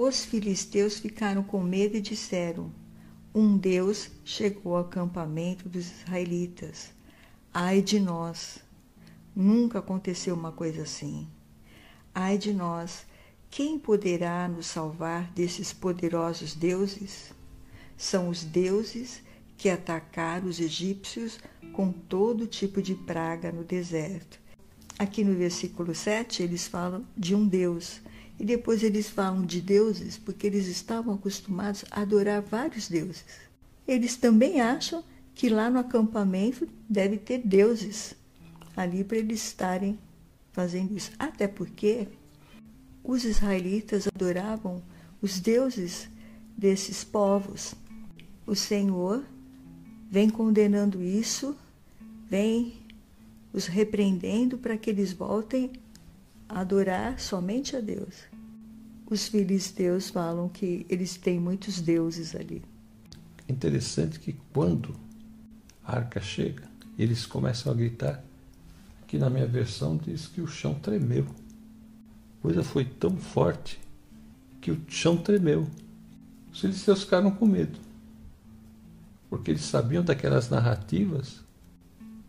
os 0.00 0.24
filisteus 0.24 0.98
ficaram 0.98 1.42
com 1.42 1.62
medo 1.62 1.96
e 1.96 2.00
disseram: 2.00 2.72
Um 3.34 3.56
Deus 3.58 4.10
chegou 4.24 4.76
ao 4.76 4.84
acampamento 4.84 5.68
dos 5.68 5.90
israelitas. 5.90 6.90
Ai 7.52 7.82
de 7.82 8.00
nós! 8.00 8.60
Nunca 9.36 9.78
aconteceu 9.78 10.34
uma 10.34 10.52
coisa 10.52 10.82
assim. 10.82 11.28
Ai 12.14 12.38
de 12.38 12.52
nós! 12.54 13.04
Quem 13.50 13.78
poderá 13.78 14.48
nos 14.48 14.66
salvar 14.66 15.30
desses 15.32 15.72
poderosos 15.72 16.54
deuses? 16.54 17.34
São 17.96 18.30
os 18.30 18.42
deuses 18.42 19.20
que 19.58 19.68
atacaram 19.68 20.48
os 20.48 20.60
egípcios 20.60 21.38
com 21.74 21.92
todo 21.92 22.46
tipo 22.46 22.80
de 22.80 22.94
praga 22.94 23.52
no 23.52 23.64
deserto. 23.64 24.40
Aqui 24.98 25.22
no 25.24 25.34
versículo 25.34 25.94
7, 25.94 26.42
eles 26.42 26.66
falam 26.66 27.04
de 27.16 27.34
um 27.34 27.46
Deus 27.46 28.00
e 28.40 28.44
depois 28.44 28.82
eles 28.82 29.10
falam 29.10 29.44
de 29.44 29.60
deuses 29.60 30.16
porque 30.16 30.46
eles 30.46 30.66
estavam 30.66 31.12
acostumados 31.12 31.84
a 31.90 32.00
adorar 32.00 32.40
vários 32.40 32.88
deuses. 32.88 33.22
Eles 33.86 34.16
também 34.16 34.62
acham 34.62 35.04
que 35.34 35.50
lá 35.50 35.68
no 35.68 35.78
acampamento 35.78 36.66
deve 36.88 37.18
ter 37.18 37.42
deuses 37.44 38.14
ali 38.74 39.04
para 39.04 39.18
eles 39.18 39.44
estarem 39.44 39.98
fazendo 40.52 40.96
isso. 40.96 41.12
Até 41.18 41.46
porque 41.46 42.08
os 43.04 43.24
israelitas 43.24 44.08
adoravam 44.08 44.82
os 45.20 45.38
deuses 45.38 46.08
desses 46.56 47.04
povos. 47.04 47.74
O 48.46 48.54
Senhor 48.54 49.22
vem 50.10 50.30
condenando 50.30 51.02
isso, 51.02 51.54
vem 52.26 52.72
os 53.52 53.66
repreendendo 53.66 54.56
para 54.56 54.78
que 54.78 54.88
eles 54.88 55.12
voltem 55.12 55.72
a 56.48 56.60
adorar 56.60 57.20
somente 57.20 57.76
a 57.76 57.80
Deus 57.80 58.29
os 59.10 59.26
filisteus 59.26 60.08
falam 60.08 60.48
que 60.48 60.86
eles 60.88 61.16
têm 61.16 61.40
muitos 61.40 61.80
deuses 61.80 62.34
ali. 62.34 62.62
Interessante 63.48 64.20
que 64.20 64.36
quando 64.52 64.94
a 65.84 65.96
arca 65.96 66.20
chega, 66.20 66.62
eles 66.96 67.26
começam 67.26 67.72
a 67.72 67.74
gritar, 67.74 68.22
que 69.08 69.18
na 69.18 69.28
minha 69.28 69.46
versão 69.46 69.96
diz 69.96 70.28
que 70.28 70.40
o 70.40 70.46
chão 70.46 70.74
tremeu. 70.74 71.26
A 72.38 72.42
coisa 72.42 72.62
foi 72.62 72.84
tão 72.84 73.16
forte 73.16 73.80
que 74.60 74.70
o 74.70 74.80
chão 74.86 75.16
tremeu. 75.16 75.68
Os 76.52 76.60
filisteus 76.60 77.02
ficaram 77.02 77.32
com 77.32 77.46
medo, 77.46 77.78
porque 79.28 79.50
eles 79.50 79.62
sabiam 79.62 80.04
daquelas 80.04 80.48
narrativas 80.48 81.40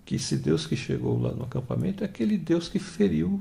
que 0.04 0.16
esse 0.16 0.36
Deus 0.36 0.66
que 0.66 0.76
chegou 0.76 1.20
lá 1.20 1.32
no 1.32 1.44
acampamento 1.44 2.04
é 2.04 2.08
aquele 2.08 2.38
Deus 2.38 2.68
que 2.68 2.80
feriu 2.80 3.40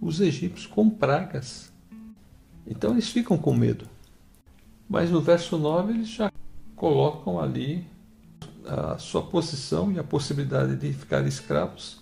os 0.00 0.20
egípcios 0.20 0.66
com 0.66 0.88
pragas. 0.88 1.70
Então 2.66 2.92
eles 2.92 3.08
ficam 3.08 3.36
com 3.36 3.54
medo. 3.54 3.86
Mas 4.88 5.10
no 5.10 5.20
verso 5.20 5.56
9 5.56 5.92
eles 5.92 6.08
já 6.08 6.32
colocam 6.76 7.40
ali 7.40 7.86
a 8.66 8.98
sua 8.98 9.22
posição 9.22 9.92
e 9.92 9.98
a 9.98 10.04
possibilidade 10.04 10.76
de 10.76 10.92
ficar 10.92 11.26
escravos 11.26 12.00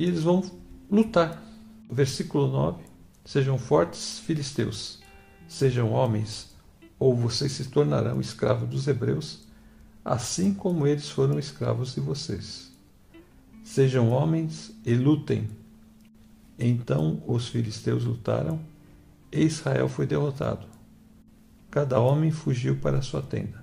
e 0.00 0.04
eles 0.04 0.22
vão 0.22 0.42
lutar. 0.90 1.42
Versículo 1.90 2.46
9: 2.46 2.82
Sejam 3.24 3.58
fortes, 3.58 4.20
filisteus, 4.20 5.00
sejam 5.48 5.92
homens, 5.92 6.54
ou 6.98 7.14
vocês 7.14 7.52
se 7.52 7.68
tornarão 7.68 8.20
escravos 8.20 8.68
dos 8.68 8.88
hebreus, 8.88 9.40
assim 10.04 10.54
como 10.54 10.86
eles 10.86 11.10
foram 11.10 11.38
escravos 11.38 11.94
de 11.94 12.00
vocês. 12.00 12.70
Sejam 13.62 14.10
homens 14.10 14.72
e 14.86 14.94
lutem. 14.94 15.48
Então 16.58 17.22
os 17.26 17.48
filisteus 17.48 18.04
lutaram 18.04 18.60
e 19.32 19.44
Israel 19.44 19.88
foi 19.88 20.06
derrotado. 20.06 20.66
Cada 21.70 22.00
homem 22.00 22.30
fugiu 22.30 22.76
para 22.76 23.02
sua 23.02 23.22
tenda. 23.22 23.62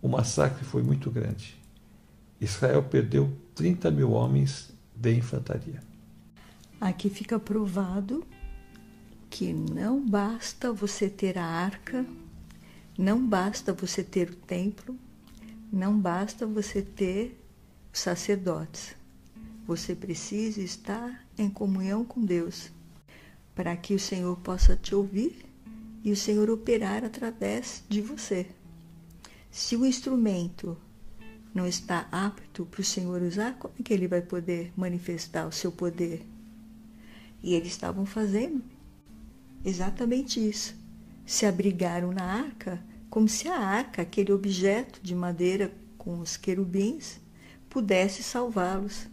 O 0.00 0.08
massacre 0.08 0.64
foi 0.64 0.82
muito 0.82 1.10
grande. 1.10 1.60
Israel 2.40 2.82
perdeu 2.82 3.36
30 3.54 3.90
mil 3.90 4.12
homens 4.12 4.72
de 4.94 5.14
infantaria. 5.14 5.82
Aqui 6.80 7.10
fica 7.10 7.38
provado 7.38 8.24
que 9.28 9.52
não 9.52 10.06
basta 10.06 10.72
você 10.72 11.08
ter 11.08 11.36
a 11.36 11.44
arca, 11.44 12.06
não 12.98 13.26
basta 13.26 13.72
você 13.72 14.02
ter 14.02 14.30
o 14.30 14.36
templo, 14.36 14.96
não 15.72 15.98
basta 15.98 16.46
você 16.46 16.80
ter 16.80 17.38
sacerdotes. 17.92 18.94
Você 19.66 19.94
precisa 19.94 20.60
estar 20.60 21.26
em 21.36 21.50
comunhão 21.50 22.04
com 22.04 22.24
Deus 22.24 22.70
para 23.56 23.74
que 23.74 23.94
o 23.94 23.98
Senhor 23.98 24.36
possa 24.36 24.76
te 24.76 24.94
ouvir 24.94 25.46
e 26.04 26.12
o 26.12 26.16
Senhor 26.16 26.50
operar 26.50 27.02
através 27.02 27.82
de 27.88 28.02
você. 28.02 28.46
Se 29.50 29.74
o 29.74 29.86
instrumento 29.86 30.76
não 31.54 31.66
está 31.66 32.06
apto 32.12 32.66
para 32.66 32.82
o 32.82 32.84
Senhor 32.84 33.22
usar, 33.22 33.58
como 33.58 33.72
é 33.80 33.82
que 33.82 33.94
ele 33.94 34.06
vai 34.06 34.20
poder 34.20 34.70
manifestar 34.76 35.46
o 35.48 35.52
seu 35.52 35.72
poder? 35.72 36.24
E 37.42 37.54
eles 37.54 37.68
estavam 37.68 38.04
fazendo 38.04 38.62
exatamente 39.64 40.38
isso. 40.38 40.76
Se 41.24 41.46
abrigaram 41.46 42.12
na 42.12 42.24
arca, 42.24 42.84
como 43.08 43.26
se 43.26 43.48
a 43.48 43.58
arca, 43.58 44.02
aquele 44.02 44.32
objeto 44.32 45.00
de 45.02 45.14
madeira 45.14 45.72
com 45.96 46.20
os 46.20 46.36
querubins, 46.36 47.18
pudesse 47.70 48.22
salvá-los. 48.22 49.08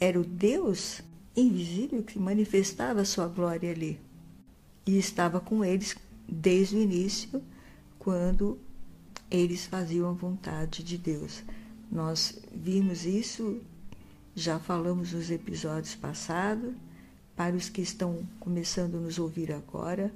Era 0.00 0.18
o 0.18 0.24
Deus 0.24 1.02
invisível 1.36 2.02
que 2.02 2.18
manifestava 2.18 3.04
sua 3.04 3.26
glória 3.26 3.70
ali. 3.70 4.00
E 4.86 4.98
estava 4.98 5.40
com 5.40 5.64
eles 5.64 5.96
desde 6.28 6.76
o 6.76 6.80
início, 6.80 7.42
quando 7.98 8.58
eles 9.30 9.66
faziam 9.66 10.08
a 10.08 10.12
vontade 10.12 10.82
de 10.82 10.98
Deus. 10.98 11.42
Nós 11.90 12.38
vimos 12.54 13.04
isso, 13.04 13.60
já 14.34 14.58
falamos 14.58 15.12
nos 15.12 15.30
episódios 15.30 15.94
passados. 15.94 16.74
Para 17.36 17.56
os 17.56 17.70
que 17.70 17.80
estão 17.80 18.22
começando 18.38 18.96
a 18.96 19.00
nos 19.00 19.18
ouvir 19.18 19.50
agora, 19.50 20.12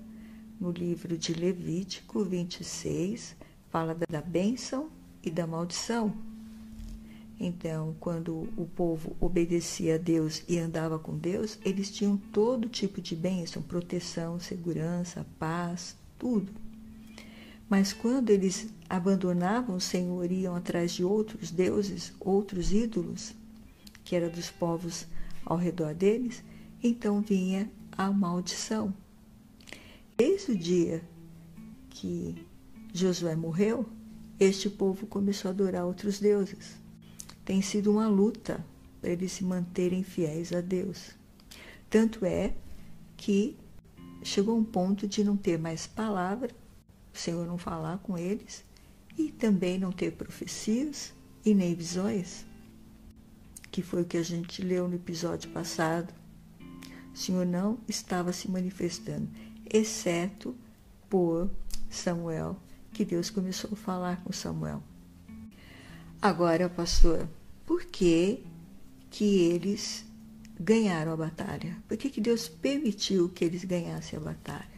no 0.61 0.71
livro 0.71 1.17
de 1.17 1.33
Levítico 1.33 2.23
26, 2.23 3.35
fala 3.71 3.97
da 4.11 4.21
bênção 4.21 4.91
e 5.23 5.31
da 5.31 5.47
maldição. 5.47 6.15
Então, 7.47 7.95
quando 8.01 8.49
o 8.57 8.67
povo 8.75 9.15
obedecia 9.21 9.97
a 9.97 9.99
Deus 9.99 10.43
e 10.49 10.59
andava 10.59 10.99
com 10.99 11.15
Deus, 11.15 11.59
eles 11.63 11.91
tinham 11.91 12.17
todo 12.17 12.71
tipo 12.71 13.03
de 13.03 13.15
bênção, 13.15 13.61
proteção, 13.61 14.41
segurança, 14.41 15.27
paz, 15.39 15.95
tudo. 16.19 16.51
Mas 17.69 17.93
quando 17.93 18.31
eles 18.31 18.73
abandonavam 18.89 19.77
o 19.77 19.81
Senhor 19.81 20.33
e 20.33 20.41
iam 20.41 20.57
atrás 20.57 20.93
de 20.93 21.05
outros 21.05 21.51
deuses, 21.51 22.15
outros 22.19 22.73
ídolos, 22.73 23.35
que 24.03 24.17
era 24.17 24.31
dos 24.31 24.51
povos 24.51 25.07
ao 25.45 25.59
redor 25.59 25.93
deles, 25.93 26.43
então 26.83 27.21
vinha 27.21 27.71
a 27.93 28.11
maldição. 28.11 28.95
Desde 30.17 30.53
o 30.53 30.57
dia 30.57 31.03
que 31.91 32.47
Josué 32.91 33.37
morreu, 33.37 33.85
este 34.41 34.71
povo 34.71 35.07
começou 35.07 35.51
a 35.51 35.53
adorar 35.53 35.85
outros 35.85 36.19
deuses 36.19 36.83
tem 37.45 37.61
sido 37.61 37.91
uma 37.93 38.09
luta 38.09 38.65
para 39.01 39.11
eles 39.11 39.33
se 39.33 39.45
manterem 39.45 40.03
fiéis 40.03 40.53
a 40.53 40.61
Deus. 40.61 41.11
Tanto 41.91 42.25
é 42.25 42.55
que 43.17 43.57
chegou 44.23 44.57
um 44.57 44.65
ponto 44.65 45.07
de 45.07 45.23
não 45.23 45.37
ter 45.37 45.59
mais 45.59 45.87
palavra, 45.87 46.51
o 47.13 47.19
Senhor 47.19 47.47
não 47.47 47.59
falar 47.59 47.99
com 47.99 48.17
eles, 48.17 48.65
e 49.17 49.31
também 49.31 49.79
não 49.79 49.93
ter 49.93 50.13
profecias 50.13 51.13
e 51.45 51.55
nem 51.55 51.75
visões, 51.75 52.45
que 53.71 53.83
foi 53.83 54.03
o 54.03 54.07
que 54.07 54.17
a 54.17 54.23
gente 54.23 54.63
leu 54.63 54.89
no 54.89 54.97
episódio 54.97 55.51
passado. 55.51 56.13
O 57.13 57.17
Senhor 57.17 57.47
não 57.47 57.79
estava 57.87 58.33
se 58.33 58.51
manifestando, 58.51 59.29
exceto 59.73 60.57
por 61.09 61.51
Samuel, 61.89 62.57
que 62.93 63.05
Deus 63.05 63.31
começou 63.31 63.71
a 63.73 63.77
falar 63.77 64.25
com 64.25 64.33
Samuel. 64.33 64.83
Agora, 66.21 66.69
pastor, 66.69 67.29
por 67.67 67.85
que, 67.85 68.45
que 69.11 69.25
eles 69.25 70.05
ganharam 70.59 71.13
a 71.13 71.17
batalha? 71.17 71.77
Por 71.89 71.97
que, 71.97 72.11
que 72.11 72.21
Deus 72.21 72.49
permitiu 72.49 73.29
que 73.29 73.45
eles 73.45 73.65
ganhassem 73.65 74.19
a 74.19 74.23
batalha? 74.23 74.75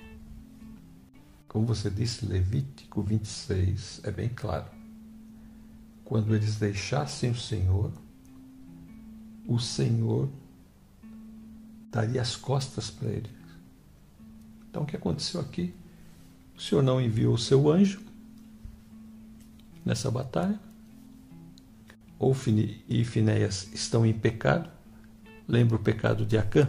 Como 1.49 1.67
você 1.67 1.91
disse, 1.91 2.27
Levítico 2.27 3.03
26 3.03 4.01
é 4.05 4.11
bem 4.11 4.29
claro. 4.29 4.67
Quando 6.05 6.35
eles 6.35 6.57
deixassem 6.57 7.31
o 7.31 7.37
Senhor, 7.37 7.91
o 9.47 9.59
Senhor 9.59 10.29
daria 11.91 12.21
as 12.21 12.37
costas 12.37 12.91
para 12.91 13.09
eles. 13.09 13.31
Então, 14.69 14.83
o 14.83 14.87
que 14.87 14.97
aconteceu 14.97 15.41
aqui? 15.41 15.75
O 16.57 16.61
Senhor 16.61 16.83
não 16.83 17.01
enviou 17.01 17.35
o 17.35 17.39
seu 17.39 17.71
anjo 17.71 18.03
nessa 19.85 20.11
batalha, 20.11 20.61
Ofne 22.19 22.85
e 22.89 23.05
Finéias 23.05 23.71
estão 23.73 24.05
em 24.07 24.13
pecado. 24.13 24.71
Lembra 25.47 25.77
o 25.77 25.81
pecado 25.81 26.25
de 26.25 26.39
Acã? 26.39 26.69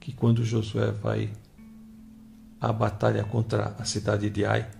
Que 0.00 0.12
quando 0.12 0.44
Josué 0.44 0.90
vai 0.90 1.30
à 2.60 2.72
batalha 2.72 3.22
contra 3.24 3.74
a 3.78 3.84
cidade 3.84 4.30
de 4.30 4.44
Ai, 4.44 4.70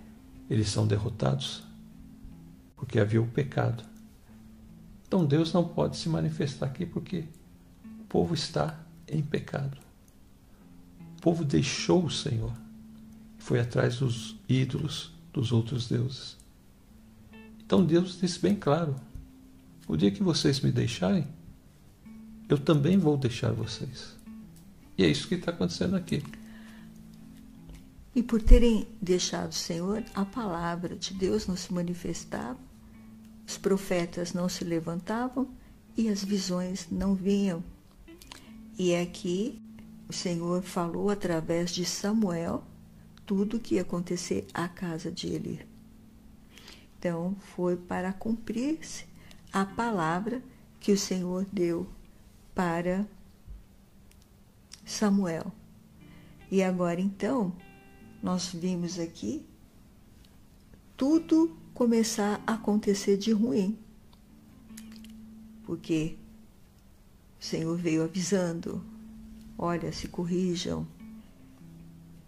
eles 0.49 0.69
são 0.69 0.87
derrotados 0.87 1.63
porque 2.75 2.99
havia 2.99 3.21
o 3.21 3.27
pecado. 3.27 3.83
Então 5.07 5.25
Deus 5.25 5.53
não 5.53 5.67
pode 5.67 5.97
se 5.97 6.09
manifestar 6.09 6.67
aqui 6.67 6.85
porque 6.85 7.25
o 8.01 8.03
povo 8.05 8.33
está 8.33 8.79
em 9.07 9.21
pecado. 9.21 9.77
O 11.17 11.21
povo 11.21 11.43
deixou 11.43 12.05
o 12.05 12.11
Senhor 12.11 12.53
e 13.37 13.41
foi 13.41 13.59
atrás 13.59 13.97
dos 13.97 14.37
ídolos, 14.47 15.13
dos 15.33 15.51
outros 15.51 15.87
deuses. 15.87 16.37
Então 17.67 17.83
Deus 17.83 18.17
disse 18.17 18.39
bem 18.39 18.55
claro: 18.55 18.95
o 19.89 19.97
dia 19.97 20.09
que 20.09 20.23
vocês 20.23 20.61
me 20.61 20.71
deixarem, 20.71 21.27
eu 22.47 22.57
também 22.57 22.97
vou 22.97 23.17
deixar 23.17 23.51
vocês. 23.51 24.15
E 24.97 25.03
é 25.03 25.07
isso 25.07 25.27
que 25.27 25.35
está 25.35 25.51
acontecendo 25.51 25.97
aqui. 25.97 26.23
E 28.15 28.23
por 28.23 28.41
terem 28.41 28.87
deixado 29.01 29.51
o 29.51 29.55
Senhor, 29.55 30.01
a 30.15 30.23
palavra 30.23 30.95
de 30.95 31.13
Deus 31.13 31.45
não 31.45 31.57
se 31.57 31.73
manifestava, 31.73 32.57
os 33.45 33.57
profetas 33.57 34.31
não 34.31 34.47
se 34.47 34.63
levantavam 34.63 35.49
e 35.97 36.07
as 36.07 36.23
visões 36.23 36.87
não 36.89 37.13
vinham. 37.15 37.61
E 38.79 38.91
é 38.91 39.01
aqui 39.01 39.61
o 40.07 40.13
Senhor 40.13 40.61
falou 40.61 41.09
através 41.09 41.69
de 41.69 41.83
Samuel 41.83 42.63
tudo 43.25 43.57
o 43.57 43.59
que 43.59 43.75
ia 43.75 43.81
acontecer 43.81 44.47
à 44.53 44.69
casa 44.69 45.11
de 45.11 45.27
Eli. 45.27 45.76
Então, 46.97 47.35
foi 47.55 47.75
para 47.75 48.11
cumprir-se 48.11 49.05
a 49.51 49.65
palavra 49.65 50.41
que 50.79 50.91
o 50.91 50.97
Senhor 50.97 51.45
deu 51.51 51.87
para 52.55 53.05
Samuel. 54.85 55.51
E 56.49 56.63
agora, 56.63 56.99
então, 56.99 57.53
nós 58.21 58.53
vimos 58.53 58.99
aqui 58.99 59.45
tudo 60.95 61.55
começar 61.73 62.41
a 62.47 62.53
acontecer 62.53 63.17
de 63.17 63.31
ruim. 63.31 63.77
Porque 65.63 66.17
o 67.39 67.43
Senhor 67.43 67.77
veio 67.77 68.03
avisando: 68.03 68.83
olha, 69.57 69.91
se 69.91 70.07
corrijam, 70.07 70.87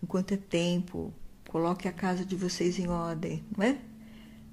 enquanto 0.03 0.33
é 0.33 0.37
tempo, 0.37 1.11
coloque 1.47 1.87
a 1.87 1.91
casa 1.91 2.23
de 2.23 2.35
vocês 2.35 2.77
em 2.77 2.87
ordem, 2.87 3.43
não 3.57 3.63
é? 3.65 3.88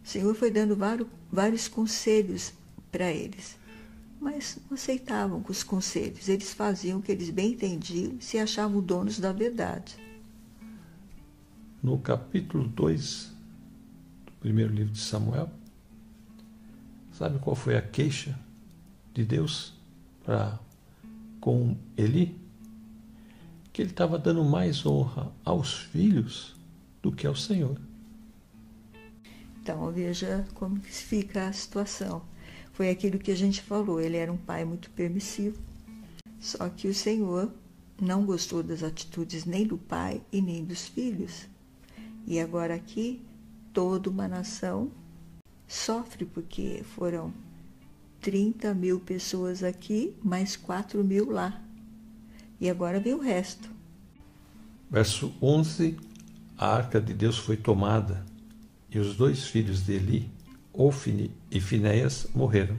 O 0.06 0.08
Senhor 0.08 0.36
foi 0.36 0.52
dando 0.52 0.76
vários, 0.76 1.08
vários 1.32 1.66
conselhos 1.66 2.52
para 2.92 3.10
eles, 3.10 3.58
mas 4.20 4.56
não 4.70 4.76
aceitavam 4.76 5.44
os 5.48 5.64
conselhos. 5.64 6.28
Eles 6.28 6.54
faziam 6.54 7.00
o 7.00 7.02
que 7.02 7.10
eles 7.10 7.28
bem 7.28 7.54
entendiam 7.54 8.12
e 8.20 8.22
se 8.22 8.38
achavam 8.38 8.80
donos 8.80 9.18
da 9.18 9.32
verdade. 9.32 9.96
No 11.82 11.98
capítulo 11.98 12.68
2 12.68 13.32
do 14.26 14.32
primeiro 14.38 14.72
livro 14.72 14.92
de 14.92 15.00
Samuel, 15.00 15.50
sabe 17.12 17.40
qual 17.40 17.56
foi 17.56 17.76
a 17.76 17.82
queixa 17.82 18.38
de 19.12 19.24
Deus 19.24 19.74
para 20.22 20.56
com 21.40 21.76
Eli? 21.96 22.38
Que 23.72 23.82
ele 23.82 23.90
estava 23.90 24.16
dando 24.20 24.44
mais 24.44 24.86
honra 24.86 25.32
aos 25.44 25.74
filhos 25.74 26.54
do 27.02 27.10
que 27.10 27.26
ao 27.26 27.34
Senhor. 27.34 27.76
Então, 29.66 29.90
veja 29.90 30.46
como 30.54 30.80
fica 30.80 31.48
a 31.48 31.52
situação. 31.52 32.22
foi 32.72 32.88
aquilo 32.88 33.18
que 33.18 33.32
a 33.32 33.36
gente 33.36 33.60
falou. 33.60 34.00
Ele 34.00 34.16
era 34.16 34.32
um 34.32 34.36
pai 34.36 34.64
muito 34.64 34.88
permissivo. 34.90 35.58
Só 36.38 36.68
que 36.68 36.86
o 36.86 36.94
Senhor 36.94 37.52
não 38.00 38.24
gostou 38.24 38.62
das 38.62 38.84
atitudes 38.84 39.44
nem 39.44 39.66
do 39.66 39.76
pai 39.76 40.22
e 40.30 40.40
nem 40.40 40.64
dos 40.64 40.86
filhos. 40.86 41.48
E 42.28 42.38
agora 42.38 42.76
aqui, 42.76 43.20
toda 43.72 44.08
uma 44.08 44.28
nação 44.28 44.88
sofre 45.66 46.24
porque 46.24 46.84
foram 46.94 47.34
30 48.20 48.72
mil 48.72 49.00
pessoas 49.00 49.64
aqui, 49.64 50.14
mais 50.22 50.54
4 50.54 51.02
mil 51.02 51.28
lá. 51.28 51.60
E 52.60 52.70
agora 52.70 53.00
vem 53.00 53.14
o 53.14 53.20
resto. 53.20 53.68
Verso 54.88 55.34
11: 55.42 55.96
A 56.56 56.72
arca 56.72 57.00
de 57.00 57.12
Deus 57.12 57.36
foi 57.36 57.56
tomada, 57.56 58.24
e 58.90 58.98
os 58.98 59.16
dois 59.16 59.44
filhos 59.44 59.84
de 59.84 59.94
Eli, 59.94 60.30
Ofni 60.72 61.30
e 61.50 61.60
Finéias, 61.60 62.28
morreram. 62.34 62.76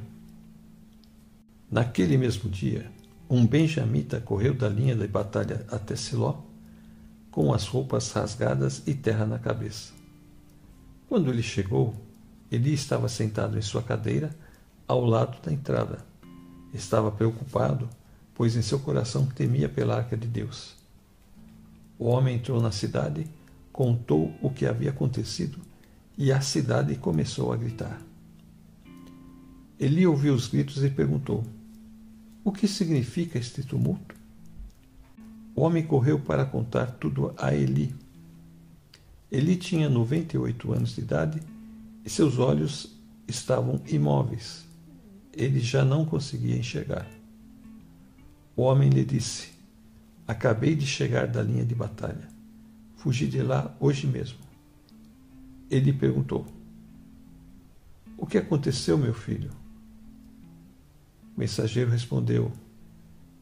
Naquele 1.69 2.17
mesmo 2.17 2.49
dia, 2.49 2.89
um 3.29 3.45
benjamita 3.45 4.21
correu 4.21 4.53
da 4.53 4.69
linha 4.69 4.95
de 4.95 5.07
batalha 5.07 5.65
até 5.69 5.95
Siló, 5.95 6.41
com 7.29 7.53
as 7.53 7.67
roupas 7.67 8.11
rasgadas 8.11 8.81
e 8.87 8.93
terra 8.93 9.25
na 9.25 9.37
cabeça. 9.37 9.93
Quando 11.09 11.29
ele 11.29 11.43
chegou, 11.43 11.93
Eli 12.49 12.73
estava 12.73 13.09
sentado 13.09 13.57
em 13.57 13.61
sua 13.61 13.83
cadeira 13.83 14.33
ao 14.87 15.03
lado 15.03 15.41
da 15.41 15.51
entrada. 15.51 16.05
Estava 16.73 17.11
preocupado, 17.11 17.89
pois 18.33 18.55
em 18.55 18.61
seu 18.61 18.79
coração 18.79 19.25
temia 19.25 19.67
pela 19.67 19.97
arca 19.97 20.15
de 20.15 20.27
Deus. 20.27 20.75
O 21.99 22.05
homem 22.05 22.35
entrou 22.35 22.61
na 22.61 22.71
cidade, 22.71 23.27
contou 23.73 24.33
o 24.41 24.49
que 24.49 24.65
havia 24.65 24.91
acontecido 24.91 25.66
e 26.17 26.31
a 26.31 26.41
cidade 26.41 26.95
começou 26.95 27.53
a 27.53 27.57
gritar. 27.57 28.01
Eli 29.79 30.07
ouviu 30.07 30.33
os 30.33 30.47
gritos 30.47 30.83
e 30.83 30.89
perguntou: 30.89 31.43
O 32.43 32.51
que 32.51 32.67
significa 32.67 33.37
este 33.37 33.61
tumulto? 33.63 34.15
O 35.55 35.61
homem 35.61 35.85
correu 35.85 36.19
para 36.19 36.45
contar 36.45 36.87
tudo 36.93 37.33
a 37.37 37.53
Eli. 37.53 37.93
Eli 39.31 39.55
tinha 39.55 39.89
98 39.89 40.73
anos 40.73 40.95
de 40.95 41.01
idade 41.01 41.39
e 42.03 42.09
seus 42.09 42.39
olhos 42.39 42.95
estavam 43.27 43.81
imóveis. 43.87 44.65
Ele 45.33 45.59
já 45.59 45.85
não 45.85 46.05
conseguia 46.05 46.57
enxergar. 46.57 47.07
O 48.55 48.63
homem 48.63 48.89
lhe 48.89 49.05
disse: 49.05 49.49
Acabei 50.27 50.75
de 50.75 50.87
chegar 50.87 51.27
da 51.27 51.43
linha 51.43 51.65
de 51.65 51.75
batalha. 51.75 52.27
Fugi 52.95 53.27
de 53.27 53.43
lá 53.43 53.75
hoje 53.79 54.07
mesmo. 54.07 54.46
Ele 55.69 55.91
perguntou: 55.91 56.45
O 58.17 58.25
que 58.25 58.37
aconteceu, 58.37 58.97
meu 58.97 59.13
filho? 59.13 59.51
O 61.35 61.39
mensageiro 61.39 61.91
respondeu: 61.91 62.51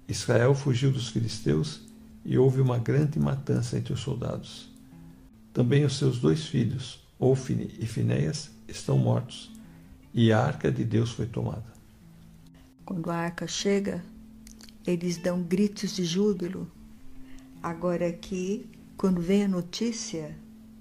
Israel 0.07 0.53
fugiu 0.55 0.91
dos 0.91 1.09
filisteus 1.09 1.81
e 2.23 2.37
houve 2.37 2.59
uma 2.59 2.79
grande 2.79 3.19
matança 3.19 3.77
entre 3.77 3.93
os 3.93 3.99
soldados. 3.99 4.73
Também 5.53 5.85
os 5.85 5.97
seus 5.97 6.19
dois 6.19 6.45
filhos, 6.45 6.99
Ofne 7.19 7.73
e 7.79 7.85
Finéias, 7.85 8.51
estão 8.67 8.97
mortos, 8.97 9.51
e 10.13 10.31
a 10.31 10.43
arca 10.43 10.71
de 10.71 10.83
Deus 10.83 11.11
foi 11.11 11.27
tomada. 11.27 11.73
Quando 12.83 13.09
a 13.09 13.15
arca 13.15 13.47
chega, 13.47 14.03
eles 14.85 15.17
dão 15.17 15.41
gritos 15.41 15.95
de 15.95 16.03
júbilo. 16.03 16.69
Agora 17.61 18.07
aqui, 18.07 18.69
quando 18.97 19.21
vem 19.21 19.43
a 19.43 19.47
notícia 19.47 20.35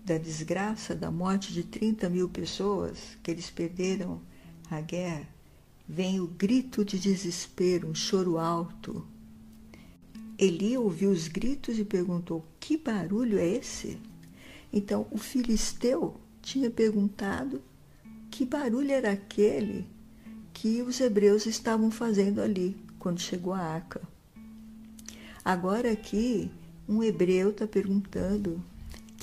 da 0.04 0.18
desgraça, 0.18 0.94
da 0.94 1.10
morte 1.10 1.52
de 1.52 1.62
30 1.62 2.10
mil 2.10 2.28
pessoas, 2.28 3.16
que 3.22 3.30
eles 3.30 3.48
perderam 3.48 4.20
a 4.70 4.80
guerra, 4.80 5.26
vem 5.88 6.20
o 6.20 6.26
grito 6.26 6.84
de 6.84 6.98
desespero, 6.98 7.88
um 7.88 7.94
choro 7.94 8.38
alto. 8.38 9.06
Eli 10.38 10.76
ouviu 10.76 11.10
os 11.10 11.26
gritos 11.26 11.78
e 11.78 11.84
perguntou: 11.84 12.44
Que 12.60 12.76
barulho 12.76 13.38
é 13.38 13.46
esse? 13.46 13.98
Então 14.72 15.06
o 15.10 15.16
filisteu 15.16 16.20
tinha 16.42 16.70
perguntado 16.70 17.62
que 18.30 18.44
barulho 18.44 18.90
era 18.92 19.12
aquele 19.12 19.86
que 20.52 20.82
os 20.82 21.00
hebreus 21.00 21.46
estavam 21.46 21.90
fazendo 21.90 22.42
ali 22.42 22.76
quando 22.98 23.20
chegou 23.20 23.52
a 23.52 23.60
arca. 23.60 24.02
Agora 25.44 25.92
aqui, 25.92 26.50
um 26.88 27.02
hebreu 27.02 27.50
está 27.50 27.66
perguntando 27.66 28.62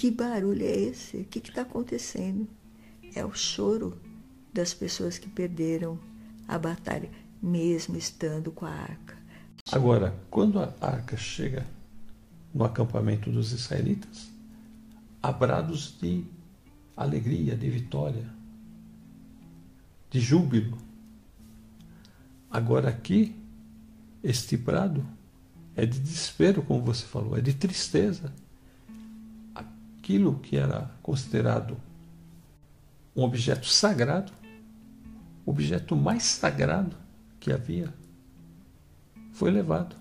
que 0.01 0.09
barulho 0.09 0.65
é 0.65 0.75
esse? 0.75 1.17
O 1.17 1.25
que 1.25 1.37
está 1.37 1.61
acontecendo? 1.61 2.47
É 3.13 3.23
o 3.23 3.35
choro 3.35 4.01
das 4.51 4.73
pessoas 4.73 5.19
que 5.19 5.29
perderam 5.29 5.99
a 6.47 6.57
batalha, 6.57 7.07
mesmo 7.39 7.95
estando 7.95 8.51
com 8.51 8.65
a 8.65 8.71
arca. 8.71 9.15
Agora, 9.71 10.19
quando 10.31 10.59
a 10.59 10.73
arca 10.81 11.15
chega 11.15 11.67
no 12.51 12.63
acampamento 12.63 13.29
dos 13.29 13.51
israelitas, 13.51 14.31
há 15.21 15.31
brados 15.31 15.95
de 16.01 16.25
alegria, 16.97 17.55
de 17.55 17.69
vitória, 17.69 18.27
de 20.09 20.19
júbilo. 20.19 20.79
Agora 22.49 22.89
aqui, 22.89 23.35
este 24.23 24.57
prado 24.57 25.05
é 25.75 25.85
de 25.85 25.99
desespero, 25.99 26.63
como 26.63 26.81
você 26.81 27.05
falou, 27.05 27.37
é 27.37 27.41
de 27.41 27.53
tristeza. 27.53 28.33
Aquilo 30.01 30.39
que 30.39 30.57
era 30.57 30.89
considerado 31.03 31.77
um 33.15 33.21
objeto 33.21 33.67
sagrado, 33.67 34.33
o 35.45 35.51
objeto 35.51 35.95
mais 35.95 36.23
sagrado 36.23 36.97
que 37.39 37.51
havia, 37.51 37.93
foi 39.31 39.51
levado, 39.51 39.95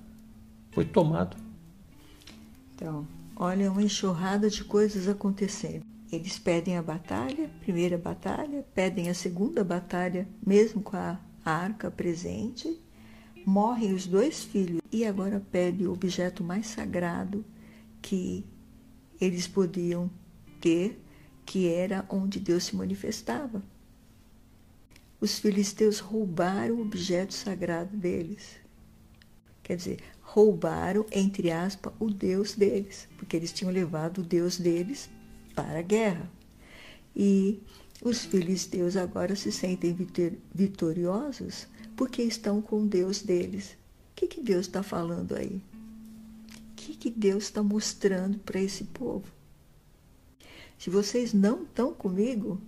foi 0.73 0.87
tomado. 0.87 1.37
Então, 2.75 3.07
olha 3.37 3.71
uma 3.71 3.83
enxurrada 3.83 4.49
de 4.49 4.65
coisas 4.65 5.07
acontecendo. 5.07 5.85
Eles 6.11 6.39
pedem 6.39 6.79
a 6.79 6.83
batalha, 6.83 7.51
primeira 7.61 7.99
batalha, 7.99 8.65
pedem 8.75 9.11
a 9.11 9.15
segunda 9.15 9.63
batalha, 9.63 10.27
mesmo 10.45 10.81
com 10.81 10.97
a 10.97 11.21
arca 11.45 11.91
presente. 11.91 12.81
Morrem 13.45 13.93
os 13.93 14.07
dois 14.07 14.43
filhos 14.45 14.81
e 14.91 15.05
agora 15.05 15.43
pede 15.53 15.87
o 15.87 15.93
objeto 15.93 16.43
mais 16.43 16.69
sagrado 16.69 17.45
que 18.01 18.47
eles 19.21 19.47
podiam 19.47 20.11
ter, 20.61 21.01
que 21.45 21.69
era 21.69 22.07
onde 22.09 22.41
Deus 22.41 22.65
se 22.65 22.77
manifestava. 22.77 23.63
Os 25.21 25.39
filisteus 25.39 25.99
roubaram 25.99 26.77
o 26.77 26.83
objeto 26.83 27.35
sagrado 27.35 27.97
deles. 27.97 28.57
Quer 29.63 29.77
dizer, 29.77 29.99
roubaram, 30.23 31.05
entre 31.13 31.51
aspas, 31.51 31.93
o 32.01 32.11
Deus 32.11 32.55
deles, 32.55 33.07
porque 33.17 33.37
eles 33.37 33.53
tinham 33.53 33.73
levado 33.73 34.19
o 34.19 34.25
Deus 34.25 34.59
deles 34.59 35.11
para 35.55 35.81
a 35.81 35.83
guerra. 35.83 36.31
E 37.15 37.61
os 38.03 38.25
filisteus 38.25 38.97
agora 38.97 39.37
se 39.37 39.53
sentem 39.53 39.95
vitoriosos 40.55 41.67
porque 41.95 42.23
estão 42.23 42.63
com 42.63 42.87
Deus 42.87 43.21
deles. 43.21 43.77
O 44.13 44.15
que, 44.15 44.27
que 44.27 44.41
Deus 44.41 44.67
está 44.67 44.83
falando 44.83 45.37
aí? 45.37 45.61
Que 47.01 47.11
Deus 47.11 47.45
está 47.45 47.65
mostrando 47.65 48.39
para 48.39 48.61
esse 48.61 48.85
povo? 48.85 49.25
Se 50.79 50.89
vocês 50.89 51.33
não 51.33 51.65
estão 51.65 51.93
comigo, 51.93 52.61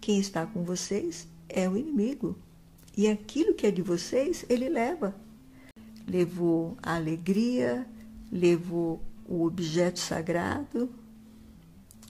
quem 0.00 0.18
está 0.18 0.46
com 0.46 0.64
vocês 0.64 1.28
é 1.48 1.68
o 1.68 1.76
inimigo. 1.76 2.38
E 2.96 3.08
aquilo 3.08 3.52
que 3.52 3.66
é 3.66 3.70
de 3.70 3.82
vocês, 3.82 4.46
ele 4.48 4.70
leva. 4.70 5.14
Levou 6.08 6.78
a 6.82 6.96
alegria, 6.96 7.86
levou 8.30 9.02
o 9.28 9.44
objeto 9.44 10.00
sagrado, 10.00 10.88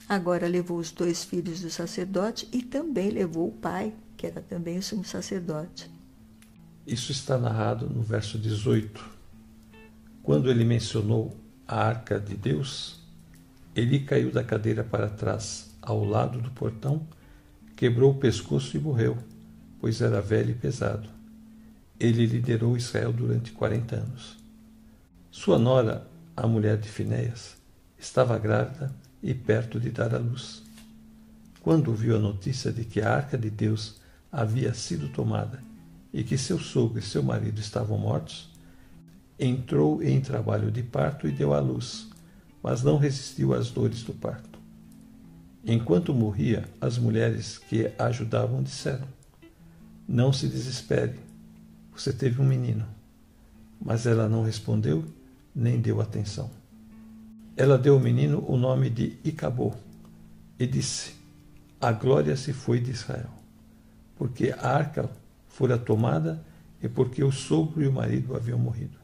Agora 0.07 0.47
levou 0.47 0.77
os 0.77 0.91
dois 0.91 1.23
filhos 1.23 1.61
do 1.61 1.69
sacerdote 1.69 2.47
e 2.51 2.61
também 2.61 3.09
levou 3.09 3.47
o 3.47 3.51
pai, 3.51 3.93
que 4.17 4.27
era 4.27 4.41
também 4.41 4.77
o 4.77 4.83
sumo 4.83 5.03
sacerdote. 5.03 5.89
Isso 6.85 7.11
está 7.11 7.37
narrado 7.37 7.89
no 7.89 8.01
verso 8.01 8.37
18. 8.37 9.12
Quando 10.23 10.49
ele 10.49 10.63
mencionou 10.63 11.37
a 11.67 11.85
arca 11.85 12.17
de 12.17 12.35
Deus, 12.35 12.97
ele 13.75 13.99
caiu 13.99 14.31
da 14.31 14.41
cadeira 14.41 14.81
para 14.81 15.09
trás, 15.09 15.75
ao 15.81 16.05
lado 16.05 16.39
do 16.39 16.49
portão, 16.51 17.05
quebrou 17.75 18.11
o 18.11 18.17
pescoço 18.17 18.77
e 18.77 18.79
morreu, 18.79 19.17
pois 19.81 20.01
era 20.01 20.21
velho 20.21 20.51
e 20.51 20.55
pesado. 20.55 21.09
Ele 21.99 22.25
liderou 22.25 22.77
Israel 22.77 23.11
durante 23.11 23.51
40 23.51 23.97
anos. 23.97 24.37
Sua 25.29 25.59
nora, 25.59 26.07
a 26.37 26.47
mulher 26.47 26.77
de 26.77 26.87
Finéias, 26.87 27.57
estava 27.99 28.39
grávida 28.39 28.95
e 29.21 29.33
perto 29.33 29.77
de 29.77 29.89
dar 29.89 30.15
à 30.15 30.19
luz. 30.19 30.63
Quando 31.61 31.89
ouviu 31.89 32.15
a 32.15 32.19
notícia 32.19 32.71
de 32.71 32.85
que 32.85 33.01
a 33.01 33.13
arca 33.13 33.37
de 33.37 33.49
Deus 33.49 33.99
havia 34.31 34.73
sido 34.73 35.09
tomada 35.09 35.61
e 36.13 36.23
que 36.23 36.37
seu 36.37 36.59
sogro 36.59 36.99
e 36.99 37.01
seu 37.01 37.21
marido 37.21 37.59
estavam 37.59 37.97
mortos, 37.97 38.52
entrou 39.43 40.01
em 40.01 40.21
trabalho 40.21 40.71
de 40.71 40.81
parto 40.81 41.27
e 41.27 41.31
deu 41.31 41.53
à 41.53 41.59
luz, 41.59 42.07
mas 42.61 42.81
não 42.81 42.97
resistiu 42.97 43.53
às 43.53 43.69
dores 43.69 44.03
do 44.03 44.13
parto. 44.13 44.59
Enquanto 45.65 46.13
morria, 46.13 46.65
as 46.79 46.97
mulheres 46.97 47.57
que 47.57 47.91
a 47.97 48.05
ajudavam 48.05 48.63
disseram: 48.63 49.07
Não 50.07 50.31
se 50.31 50.47
desespere, 50.47 51.19
você 51.93 52.11
teve 52.11 52.41
um 52.41 52.45
menino. 52.45 52.85
Mas 53.79 54.05
ela 54.05 54.29
não 54.29 54.43
respondeu 54.43 55.03
nem 55.53 55.79
deu 55.79 56.01
atenção. 56.01 56.49
Ela 57.55 57.77
deu 57.77 57.95
ao 57.95 57.99
menino 57.99 58.43
o 58.47 58.57
nome 58.57 58.89
de 58.89 59.17
Icabô 59.23 59.73
e 60.57 60.65
disse: 60.65 61.15
A 61.79 61.91
glória 61.91 62.35
se 62.35 62.53
foi 62.53 62.79
de 62.79 62.91
Israel, 62.91 63.29
porque 64.15 64.53
a 64.57 64.69
arca 64.69 65.09
fora 65.47 65.77
tomada 65.77 66.43
e 66.81 66.89
porque 66.89 67.23
o 67.23 67.31
sogro 67.31 67.83
e 67.83 67.87
o 67.87 67.93
marido 67.93 68.35
haviam 68.35 68.57
morrido. 68.57 69.02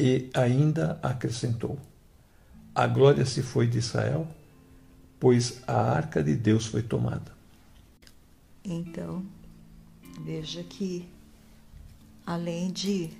E 0.00 0.30
ainda 0.32 0.96
acrescentou: 1.02 1.76
A 2.72 2.86
glória 2.86 3.26
se 3.26 3.42
foi 3.42 3.66
de 3.66 3.78
Israel, 3.78 4.28
pois 5.18 5.60
a 5.66 5.74
arca 5.74 6.22
de 6.22 6.36
Deus 6.36 6.66
foi 6.66 6.84
tomada. 6.84 7.36
Então, 8.64 9.26
veja 10.24 10.62
que, 10.62 11.08
além 12.24 12.70
de 12.70 13.10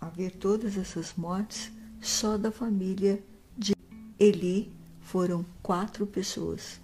haver 0.00 0.36
todas 0.36 0.76
essas 0.76 1.14
mortes, 1.16 1.72
só 2.00 2.38
da 2.38 2.52
família 2.52 3.20
de 3.56 3.74
Eli 4.20 4.70
foram 5.00 5.44
quatro 5.60 6.06
pessoas. 6.06 6.80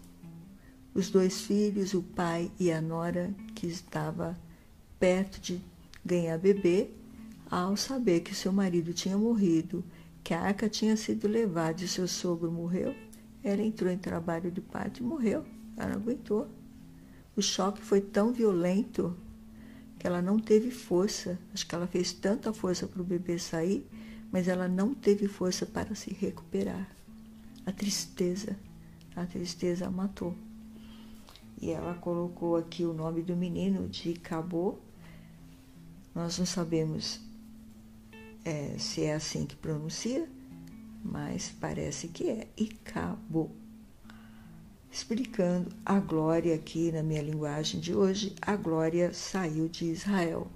Os 0.92 1.09
dois 1.09 1.42
filhos, 1.42 1.94
o 1.94 2.03
pai 2.03 2.51
e 2.59 2.73
a 2.73 2.81
nora, 2.81 3.33
que 3.55 3.68
estava 3.68 4.37
perto 4.99 5.40
de 5.40 5.61
ganhar 6.05 6.37
bebê, 6.37 6.90
ao 7.62 7.77
saber 7.77 8.21
que 8.21 8.35
seu 8.35 8.53
marido 8.53 8.93
tinha 8.93 9.17
morrido, 9.17 9.85
que 10.25 10.35
a 10.35 10.40
arca 10.40 10.69
tinha 10.69 10.97
sido 10.97 11.29
levada 11.29 11.85
e 11.85 11.87
seu 11.87 12.09
sogro 12.09 12.51
morreu, 12.51 12.93
ela 13.45 13.62
entrou 13.62 13.93
em 13.93 13.97
trabalho 13.97 14.51
de 14.51 14.61
parto 14.61 15.01
e 15.01 15.07
morreu. 15.07 15.45
Ela 15.77 15.90
não 15.90 15.97
aguentou. 15.97 16.49
O 17.37 17.40
choque 17.43 17.81
foi 17.81 18.01
tão 18.01 18.33
violento 18.33 19.17
que 19.99 20.07
ela 20.07 20.21
não 20.21 20.37
teve 20.37 20.73
força. 20.73 21.38
Acho 21.53 21.64
que 21.64 21.75
ela 21.75 21.87
fez 21.87 22.12
tanta 22.12 22.53
força 22.53 22.88
para 22.88 23.01
o 23.01 23.05
bebê 23.05 23.38
sair, 23.38 23.87
mas 24.33 24.49
ela 24.49 24.67
não 24.67 24.93
teve 24.93 25.29
força 25.29 25.64
para 25.64 25.95
se 25.95 26.12
recuperar. 26.12 26.88
A 27.64 27.71
tristeza, 27.71 28.59
a 29.14 29.25
tristeza 29.27 29.87
a 29.87 29.90
matou. 29.90 30.35
E 31.61 31.71
ela 31.71 31.95
colocou 31.95 32.57
aqui 32.57 32.85
o 32.85 32.93
nome 32.93 33.23
do 33.23 33.37
menino 33.37 33.88
de 33.88 34.14
Cabo. 34.14 34.81
Nós 36.12 36.38
não 36.38 36.47
sabemos 36.47 37.21
é, 38.44 38.76
se 38.78 39.02
é 39.02 39.14
assim 39.14 39.46
que 39.46 39.57
pronuncia, 39.57 40.28
mas 41.02 41.52
parece 41.61 42.09
que 42.09 42.28
é. 42.28 42.48
Icabo 42.57 43.50
explicando 44.94 45.72
a 45.85 45.98
glória 45.98 46.54
aqui 46.54 46.92
na 46.92 47.02
minha 47.02 47.20
linguagem 47.20 47.80
de 47.80 47.92
hoje, 47.92 48.33
a 48.40 48.54
glória 48.54 49.12
saiu 49.12 49.68
de 49.68 49.87
Israel. 49.87 50.46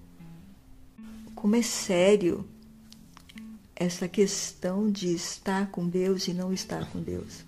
Como 1.34 1.56
é 1.56 1.62
sério 1.62 2.48
essa 3.74 4.06
questão 4.06 4.90
de 4.90 5.12
estar 5.12 5.70
com 5.72 5.88
Deus 5.88 6.28
e 6.28 6.32
não 6.32 6.52
estar 6.52 6.88
com 6.92 7.00
Deus. 7.00 7.44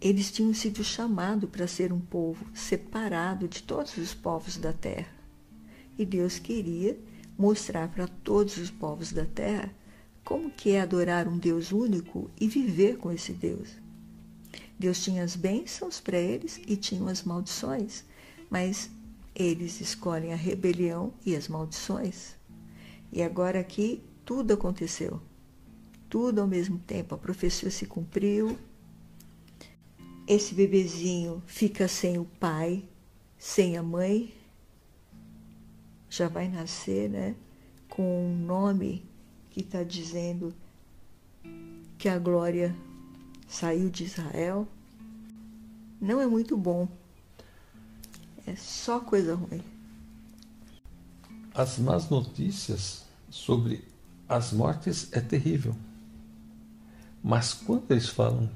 Eles 0.00 0.30
tinham 0.30 0.52
sido 0.52 0.84
chamados 0.84 1.48
para 1.48 1.66
ser 1.66 1.94
um 1.94 2.00
povo 2.00 2.44
separado 2.54 3.48
de 3.48 3.62
todos 3.62 3.96
os 3.96 4.12
povos 4.12 4.58
da 4.58 4.72
terra. 4.72 5.12
E 5.98 6.04
Deus 6.04 6.38
queria 6.38 6.98
mostrar 7.38 7.88
para 7.88 8.08
todos 8.08 8.56
os 8.58 8.70
povos 8.70 9.12
da 9.12 9.24
terra 9.24 9.72
como 10.24 10.50
que 10.50 10.72
é 10.72 10.80
adorar 10.80 11.26
um 11.28 11.38
Deus 11.38 11.72
único 11.72 12.30
e 12.38 12.48
viver 12.48 12.98
com 12.98 13.10
esse 13.10 13.32
Deus. 13.32 13.70
Deus 14.78 15.02
tinha 15.02 15.24
as 15.24 15.34
bênçãos 15.34 16.00
para 16.00 16.18
eles 16.18 16.60
e 16.66 16.76
tinha 16.76 17.10
as 17.10 17.22
maldições, 17.22 18.04
mas 18.50 18.90
eles 19.34 19.80
escolhem 19.80 20.32
a 20.32 20.36
rebelião 20.36 21.14
e 21.24 21.34
as 21.34 21.48
maldições. 21.48 22.36
E 23.12 23.22
agora 23.22 23.60
aqui 23.60 24.02
tudo 24.24 24.52
aconteceu. 24.52 25.20
Tudo 26.10 26.40
ao 26.40 26.46
mesmo 26.46 26.78
tempo. 26.78 27.14
A 27.14 27.18
profecia 27.18 27.70
se 27.70 27.86
cumpriu. 27.86 28.58
Esse 30.26 30.54
bebezinho 30.54 31.42
fica 31.46 31.88
sem 31.88 32.18
o 32.18 32.24
pai, 32.24 32.84
sem 33.38 33.78
a 33.78 33.82
mãe. 33.82 34.34
Já 36.10 36.28
vai 36.28 36.48
nascer, 36.48 37.08
né? 37.08 37.34
Com 37.88 38.26
um 38.26 38.36
nome 38.36 39.04
que 39.50 39.60
está 39.60 39.82
dizendo 39.82 40.54
que 41.98 42.08
a 42.08 42.18
glória 42.18 42.74
saiu 43.46 43.90
de 43.90 44.04
Israel, 44.04 44.68
não 46.00 46.20
é 46.20 46.26
muito 46.26 46.56
bom. 46.56 46.88
É 48.46 48.54
só 48.54 49.00
coisa 49.00 49.34
ruim. 49.34 49.62
As 51.52 51.78
más 51.78 52.08
notícias 52.08 53.04
sobre 53.28 53.84
as 54.28 54.52
mortes 54.52 55.12
é 55.12 55.20
terrível. 55.20 55.74
Mas 57.22 57.52
quando 57.52 57.90
eles 57.90 58.08
falam 58.08 58.48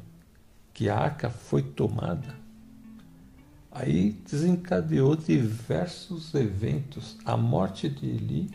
que 0.72 0.88
a 0.88 0.96
arca 0.96 1.28
foi 1.28 1.62
tomada, 1.62 2.41
aí 3.72 4.12
desencadeou 4.30 5.16
diversos 5.16 6.34
eventos. 6.34 7.16
A 7.24 7.36
morte 7.36 7.88
de 7.88 8.06
Eli, 8.06 8.50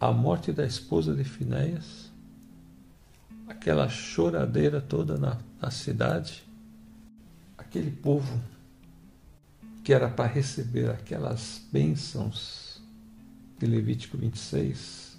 a 0.00 0.10
morte 0.10 0.50
da 0.50 0.66
esposa 0.66 1.14
de 1.14 1.24
Finéias, 1.24 2.10
aquela 3.46 3.88
choradeira 3.88 4.80
toda 4.80 5.18
na, 5.18 5.38
na 5.60 5.70
cidade, 5.70 6.42
aquele 7.56 7.90
povo 7.90 8.40
que 9.84 9.92
era 9.92 10.08
para 10.08 10.26
receber 10.26 10.90
aquelas 10.90 11.62
bênçãos 11.70 12.82
de 13.58 13.66
Levítico 13.66 14.16
26, 14.16 15.16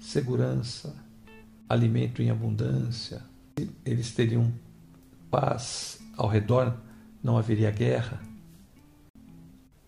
segurança, 0.00 0.94
alimento 1.68 2.22
em 2.22 2.30
abundância, 2.30 3.22
eles 3.84 4.12
teriam 4.12 4.52
paz 5.30 6.00
ao 6.16 6.26
redor, 6.26 6.76
não 7.22 7.36
haveria 7.36 7.70
guerra. 7.70 8.20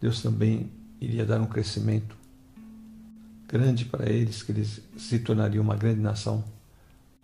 Deus 0.01 0.23
também 0.23 0.71
iria 1.01 1.25
dar 1.25 1.41
um 1.41 1.47
crescimento 1.47 2.17
grande 3.47 3.85
para 3.85 4.11
eles, 4.11 4.43
que 4.43 4.53
eles 4.53 4.81
se 4.97 5.19
tornariam 5.19 5.63
uma 5.63 5.77
grande 5.77 6.01
nação 6.01 6.45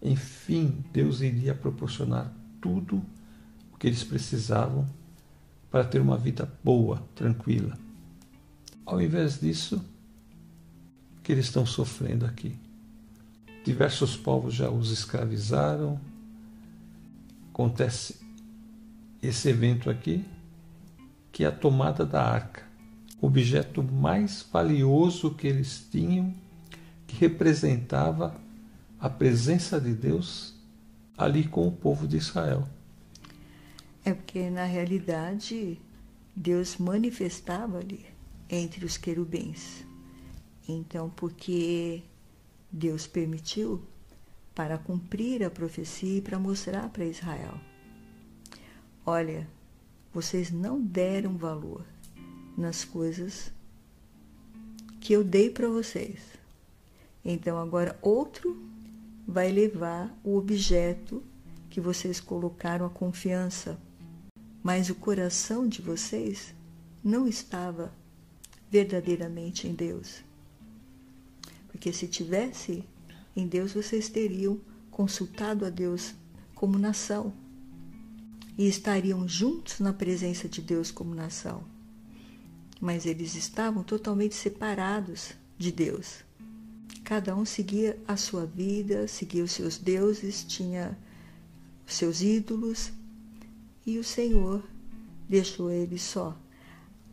enfim, 0.03 0.85
Deus 0.93 1.21
iria 1.21 1.55
proporcionar 1.55 2.33
tudo 2.61 3.03
o 3.73 3.77
que 3.77 3.87
eles 3.87 4.05
precisavam 4.05 4.87
para 5.71 5.85
ter 5.85 6.01
uma 6.01 6.17
vida 6.17 6.51
boa, 6.63 7.03
tranquila. 7.15 7.77
Ao 8.87 9.03
invés 9.03 9.41
disso, 9.41 9.85
o 11.19 11.23
que 11.23 11.33
eles 11.33 11.47
estão 11.47 11.67
sofrendo 11.67 12.25
aqui? 12.25 12.57
Diversos 13.65 14.17
povos 14.17 14.55
já 14.55 14.71
os 14.71 14.91
escravizaram. 14.91 16.01
Acontece 17.53 18.17
esse 19.23 19.49
evento 19.49 19.91
aqui, 19.91 20.25
que 21.33 21.45
é 21.45 21.47
a 21.47 21.53
tomada 21.53 22.05
da 22.05 22.23
arca, 22.23 22.63
objeto 23.21 23.83
mais 23.83 24.47
valioso 24.53 25.35
que 25.35 25.47
eles 25.47 25.87
tinham, 25.91 26.33
que 27.07 27.17
representava 27.17 28.41
a 28.99 29.09
presença 29.09 29.81
de 29.81 29.95
Deus 29.95 30.55
ali 31.17 31.47
com 31.47 31.67
o 31.67 31.73
povo 31.73 32.07
de 32.07 32.17
Israel. 32.17 32.69
É 34.05 34.15
porque, 34.15 34.49
na 34.51 34.65
realidade, 34.65 35.79
Deus 36.35 36.77
manifestava 36.79 37.79
ali 37.79 38.07
entre 38.49 38.85
os 38.85 38.97
querubins. 38.97 39.85
Então, 40.69 41.11
porque 41.11 42.03
Deus 42.71 43.07
permitiu 43.07 43.83
para 44.55 44.79
cumprir 44.79 45.45
a 45.45 45.51
profecia 45.51 46.19
e 46.19 46.23
para 46.23 46.39
mostrar 46.39 46.89
para 46.91 47.05
Israel: 47.05 47.61
olha, 49.09 49.49
vocês 50.13 50.51
não 50.51 50.79
deram 50.83 51.39
valor 51.39 51.83
nas 52.59 52.85
coisas 52.85 53.51
que 55.01 55.15
eu 55.15 55.25
dei 55.25 55.49
para 55.49 55.67
vocês. 55.67 56.21
Então, 57.25 57.57
agora 57.57 57.99
outro 58.03 58.63
vai 59.27 59.51
levar 59.51 60.15
o 60.23 60.37
objeto 60.37 61.23
que 61.71 61.81
vocês 61.81 62.21
colocaram 62.21 62.85
a 62.85 62.91
confiança, 62.91 63.81
mas 64.63 64.91
o 64.91 64.95
coração 64.95 65.67
de 65.67 65.81
vocês 65.81 66.55
não 67.03 67.27
estava 67.27 67.91
verdadeiramente 68.71 69.67
em 69.67 69.75
Deus. 69.75 70.23
Porque 71.69 71.95
se 71.95 72.07
tivesse 72.07 72.85
em 73.35 73.47
Deus, 73.47 73.73
vocês 73.73 74.11
teriam 74.11 74.61
consultado 74.91 75.65
a 75.65 75.71
Deus 75.71 76.15
como 76.55 76.79
nação 76.79 77.33
e 78.59 78.67
estariam 78.67 79.27
juntos 79.29 79.79
na 79.79 79.93
presença 79.93 80.49
de 80.49 80.61
Deus 80.61 80.91
como 80.91 81.15
nação. 81.15 81.63
Mas 82.81 83.07
eles 83.07 83.37
estavam 83.37 83.85
totalmente 83.85 84.35
separados 84.35 85.31
de 85.57 85.71
Deus. 85.71 86.25
Cada 87.05 87.37
um 87.37 87.45
seguia 87.45 87.97
a 88.07 88.17
sua 88.17 88.45
vida, 88.45 89.07
seguia 89.07 89.45
os 89.45 89.53
seus 89.53 89.79
deuses, 89.79 90.45
tinha 90.45 90.99
os 91.87 91.95
seus 91.95 92.21
ídolos, 92.21 92.93
e 93.87 93.97
o 93.99 94.05
Senhor 94.05 94.63
deixou 95.29 95.71
ele 95.71 95.99
só. 95.99 96.37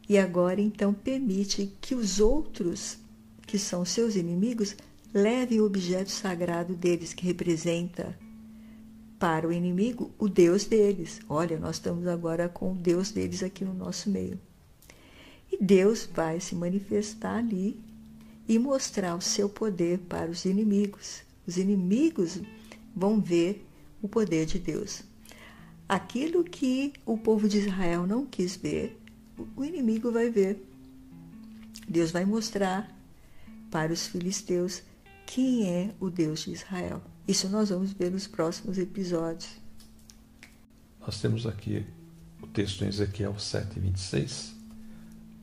E 0.10 0.18
agora 0.18 0.60
então 0.60 0.94
permite 0.94 1.72
que 1.80 1.96
os 1.96 2.20
outros, 2.20 2.98
que 3.46 3.58
são 3.58 3.86
seus 3.86 4.16
inimigos, 4.16 4.76
levem 5.14 5.62
o 5.62 5.66
objeto 5.66 6.12
sagrado 6.12 6.76
deles, 6.76 7.14
que 7.14 7.26
representa 7.26 8.18
para 9.20 9.48
o 9.48 9.52
inimigo 9.52 10.12
o 10.18 10.28
Deus 10.28 10.66
deles. 10.66 11.20
Olha, 11.30 11.58
nós 11.58 11.78
estamos 11.78 12.08
agora 12.08 12.50
com 12.50 12.74
o 12.74 12.76
Deus 12.76 13.12
deles 13.12 13.44
aqui 13.44 13.64
no 13.64 13.74
nosso 13.74 14.10
meio. 14.10 14.40
E 15.52 15.64
Deus 15.64 16.08
vai 16.12 16.40
se 16.40 16.56
manifestar 16.56 17.38
ali 17.38 17.80
e 18.48 18.60
mostrar 18.60 19.16
o 19.16 19.22
seu 19.22 19.50
poder 19.50 20.00
para 20.00 20.30
os 20.30 20.46
inimigos. 20.46 21.22
Os 21.48 21.58
inimigos 21.58 22.42
vão 22.96 23.20
ver 23.20 23.66
o 24.02 24.08
poder 24.08 24.46
de 24.46 24.60
Deus. 24.60 25.04
Aquilo 25.88 26.44
que 26.44 26.94
o 27.06 27.18
povo 27.18 27.48
de 27.48 27.60
Israel 27.60 28.08
não 28.08 28.26
quis 28.26 28.56
ver, 28.56 29.00
o 29.56 29.64
inimigo 29.64 30.12
vai 30.12 30.30
ver. 30.30 30.66
Deus 31.88 32.12
vai 32.12 32.26
mostrar 32.26 32.92
para 33.70 33.94
os 33.94 34.08
filisteus 34.08 34.82
quem 35.26 35.68
é 35.68 35.94
o 36.00 36.10
Deus 36.10 36.42
de 36.42 36.52
Israel. 36.52 37.02
Isso 37.28 37.50
nós 37.50 37.70
vamos 37.70 37.92
ver 37.92 38.12
nos 38.12 38.28
próximos 38.28 38.78
episódios. 38.78 39.50
Nós 41.00 41.20
temos 41.20 41.48
aqui 41.48 41.84
o 42.40 42.46
texto 42.46 42.86
em 42.86 42.88
Ezequiel 42.88 43.40
7, 43.40 43.80
26, 43.80 44.54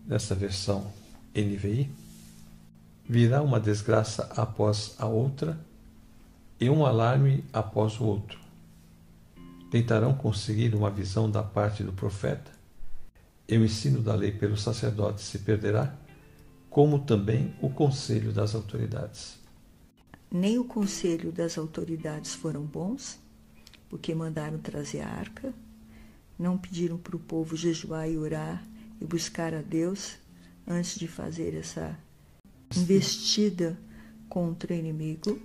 nessa 0.06 0.32
versão 0.32 0.92
NVI. 1.34 1.90
Virá 3.08 3.42
uma 3.42 3.58
desgraça 3.58 4.32
após 4.36 4.94
a 4.96 5.06
outra 5.06 5.58
e 6.60 6.70
um 6.70 6.86
alarme 6.86 7.44
após 7.52 7.98
o 7.98 8.04
outro. 8.04 8.38
Tentarão 9.68 10.14
conseguir 10.14 10.76
uma 10.76 10.90
visão 10.90 11.28
da 11.28 11.42
parte 11.42 11.82
do 11.82 11.92
profeta, 11.92 12.52
e 13.48 13.58
o 13.58 13.64
ensino 13.64 14.00
da 14.00 14.14
lei 14.14 14.30
pelo 14.30 14.56
sacerdote 14.56 15.20
se 15.20 15.40
perderá, 15.40 15.92
como 16.70 17.00
também 17.00 17.52
o 17.60 17.68
conselho 17.68 18.32
das 18.32 18.54
autoridades. 18.54 19.41
Nem 20.34 20.58
o 20.58 20.64
conselho 20.64 21.30
das 21.30 21.58
autoridades 21.58 22.34
foram 22.34 22.62
bons, 22.62 23.20
porque 23.90 24.14
mandaram 24.14 24.58
trazer 24.58 25.02
a 25.02 25.08
arca, 25.08 25.52
não 26.38 26.56
pediram 26.56 26.96
para 26.96 27.14
o 27.14 27.18
povo 27.18 27.54
jejuar 27.54 28.08
e 28.08 28.16
orar 28.16 28.66
e 28.98 29.04
buscar 29.04 29.52
a 29.52 29.60
Deus 29.60 30.16
antes 30.66 30.98
de 30.98 31.06
fazer 31.06 31.54
essa 31.54 31.98
investida 32.74 33.78
contra 34.26 34.72
o 34.72 34.76
inimigo. 34.76 35.38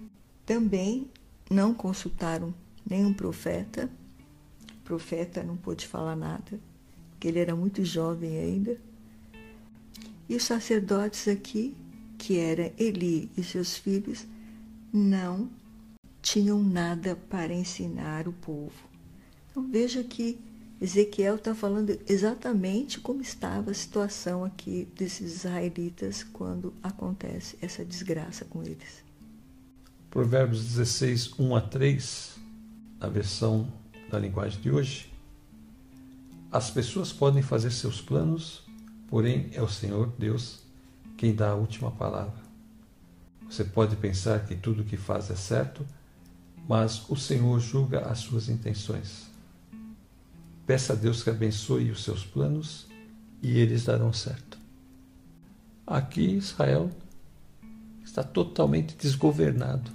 Também 0.45 1.11
não 1.51 1.73
consultaram 1.73 2.53
nenhum 2.89 3.13
profeta. 3.13 3.89
O 4.71 4.83
profeta 4.85 5.43
não 5.43 5.57
pôde 5.57 5.85
falar 5.85 6.15
nada, 6.15 6.57
porque 7.11 7.27
ele 7.27 7.39
era 7.39 7.53
muito 7.53 7.83
jovem 7.83 8.37
ainda. 8.37 8.79
E 10.29 10.35
os 10.37 10.43
sacerdotes 10.43 11.27
aqui, 11.27 11.75
que 12.17 12.37
era 12.37 12.73
Eli 12.77 13.29
e 13.37 13.43
seus 13.43 13.75
filhos, 13.75 14.25
não 14.97 15.49
tinham 16.21 16.61
nada 16.61 17.15
para 17.15 17.53
ensinar 17.53 18.27
o 18.27 18.33
povo. 18.33 18.73
Então 19.49 19.65
veja 19.69 20.03
que 20.03 20.39
Ezequiel 20.79 21.35
está 21.35 21.55
falando 21.55 21.97
exatamente 22.07 22.99
como 22.99 23.21
estava 23.21 23.71
a 23.71 23.73
situação 23.73 24.43
aqui 24.43 24.87
desses 24.95 25.37
israelitas 25.37 26.23
quando 26.23 26.73
acontece 26.83 27.57
essa 27.61 27.83
desgraça 27.83 28.45
com 28.45 28.61
eles. 28.61 29.03
Provérbios 30.11 30.63
16, 30.63 31.39
1 31.39 31.55
a 31.55 31.61
3, 31.61 32.35
na 32.99 33.07
versão 33.07 33.71
da 34.09 34.19
linguagem 34.19 34.61
de 34.61 34.69
hoje. 34.69 35.11
As 36.51 36.69
pessoas 36.69 37.11
podem 37.11 37.41
fazer 37.41 37.71
seus 37.71 37.99
planos, 38.01 38.63
porém 39.07 39.49
é 39.53 39.61
o 39.61 39.67
Senhor 39.67 40.13
Deus 40.17 40.59
quem 41.17 41.33
dá 41.33 41.49
a 41.49 41.55
última 41.55 41.91
palavra. 41.91 42.46
Você 43.49 43.63
pode 43.63 43.95
pensar 43.95 44.45
que 44.45 44.55
tudo 44.55 44.81
o 44.81 44.85
que 44.85 44.97
faz 44.97 45.31
é 45.31 45.35
certo, 45.35 45.85
mas 46.67 47.09
o 47.09 47.15
Senhor 47.15 47.59
julga 47.59 48.01
as 48.01 48.19
suas 48.19 48.49
intenções. 48.49 49.27
Peça 50.65 50.93
a 50.93 50.95
Deus 50.95 51.23
que 51.23 51.29
abençoe 51.29 51.91
os 51.91 52.03
seus 52.03 52.25
planos 52.25 52.87
e 53.41 53.57
eles 53.57 53.85
darão 53.85 54.11
certo. 54.11 54.57
Aqui 55.85 56.35
Israel 56.35 56.91
está 58.03 58.21
totalmente 58.21 58.95
desgovernado. 58.97 59.89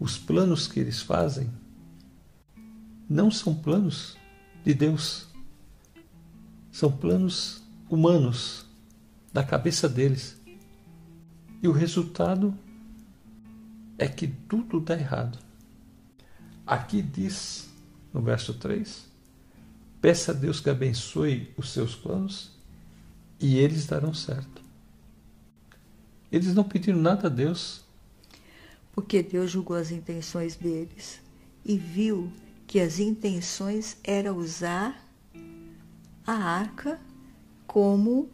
Os 0.00 0.18
planos 0.18 0.66
que 0.66 0.80
eles 0.80 1.00
fazem 1.00 1.48
não 3.08 3.30
são 3.30 3.54
planos 3.54 4.16
de 4.64 4.74
Deus, 4.74 5.28
são 6.72 6.90
planos 6.90 7.62
humanos, 7.88 8.66
da 9.32 9.44
cabeça 9.44 9.88
deles. 9.88 10.39
E 11.62 11.68
o 11.68 11.72
resultado 11.72 12.56
é 13.98 14.08
que 14.08 14.26
tudo 14.26 14.80
dá 14.80 14.98
errado. 14.98 15.38
Aqui 16.66 17.02
diz, 17.02 17.68
no 18.12 18.22
verso 18.22 18.54
3, 18.54 19.10
Peça 20.00 20.32
a 20.32 20.34
Deus 20.34 20.60
que 20.60 20.70
abençoe 20.70 21.52
os 21.58 21.70
seus 21.70 21.94
planos 21.94 22.52
e 23.38 23.58
eles 23.58 23.86
darão 23.86 24.14
certo. 24.14 24.62
Eles 26.32 26.54
não 26.54 26.64
pediram 26.64 26.98
nada 26.98 27.26
a 27.26 27.30
Deus. 27.30 27.84
Porque 28.92 29.22
Deus 29.22 29.50
julgou 29.50 29.76
as 29.76 29.90
intenções 29.90 30.56
deles 30.56 31.20
e 31.64 31.76
viu 31.76 32.32
que 32.66 32.80
as 32.80 32.98
intenções 32.98 33.98
era 34.02 34.32
usar 34.32 35.06
a 36.26 36.32
arca 36.32 36.98
como 37.66 38.30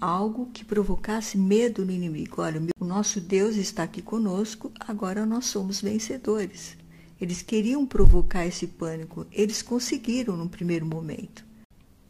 algo 0.00 0.50
que 0.52 0.64
provocasse 0.64 1.38
medo 1.38 1.84
no 1.84 1.92
inimigo. 1.92 2.42
Olha, 2.42 2.60
o 2.78 2.84
nosso 2.84 3.20
Deus 3.20 3.56
está 3.56 3.82
aqui 3.82 4.02
conosco, 4.02 4.72
agora 4.80 5.24
nós 5.24 5.46
somos 5.46 5.80
vencedores. 5.80 6.76
Eles 7.20 7.42
queriam 7.42 7.86
provocar 7.86 8.46
esse 8.46 8.66
pânico, 8.66 9.26
eles 9.32 9.62
conseguiram 9.62 10.36
no 10.36 10.48
primeiro 10.48 10.84
momento. 10.84 11.44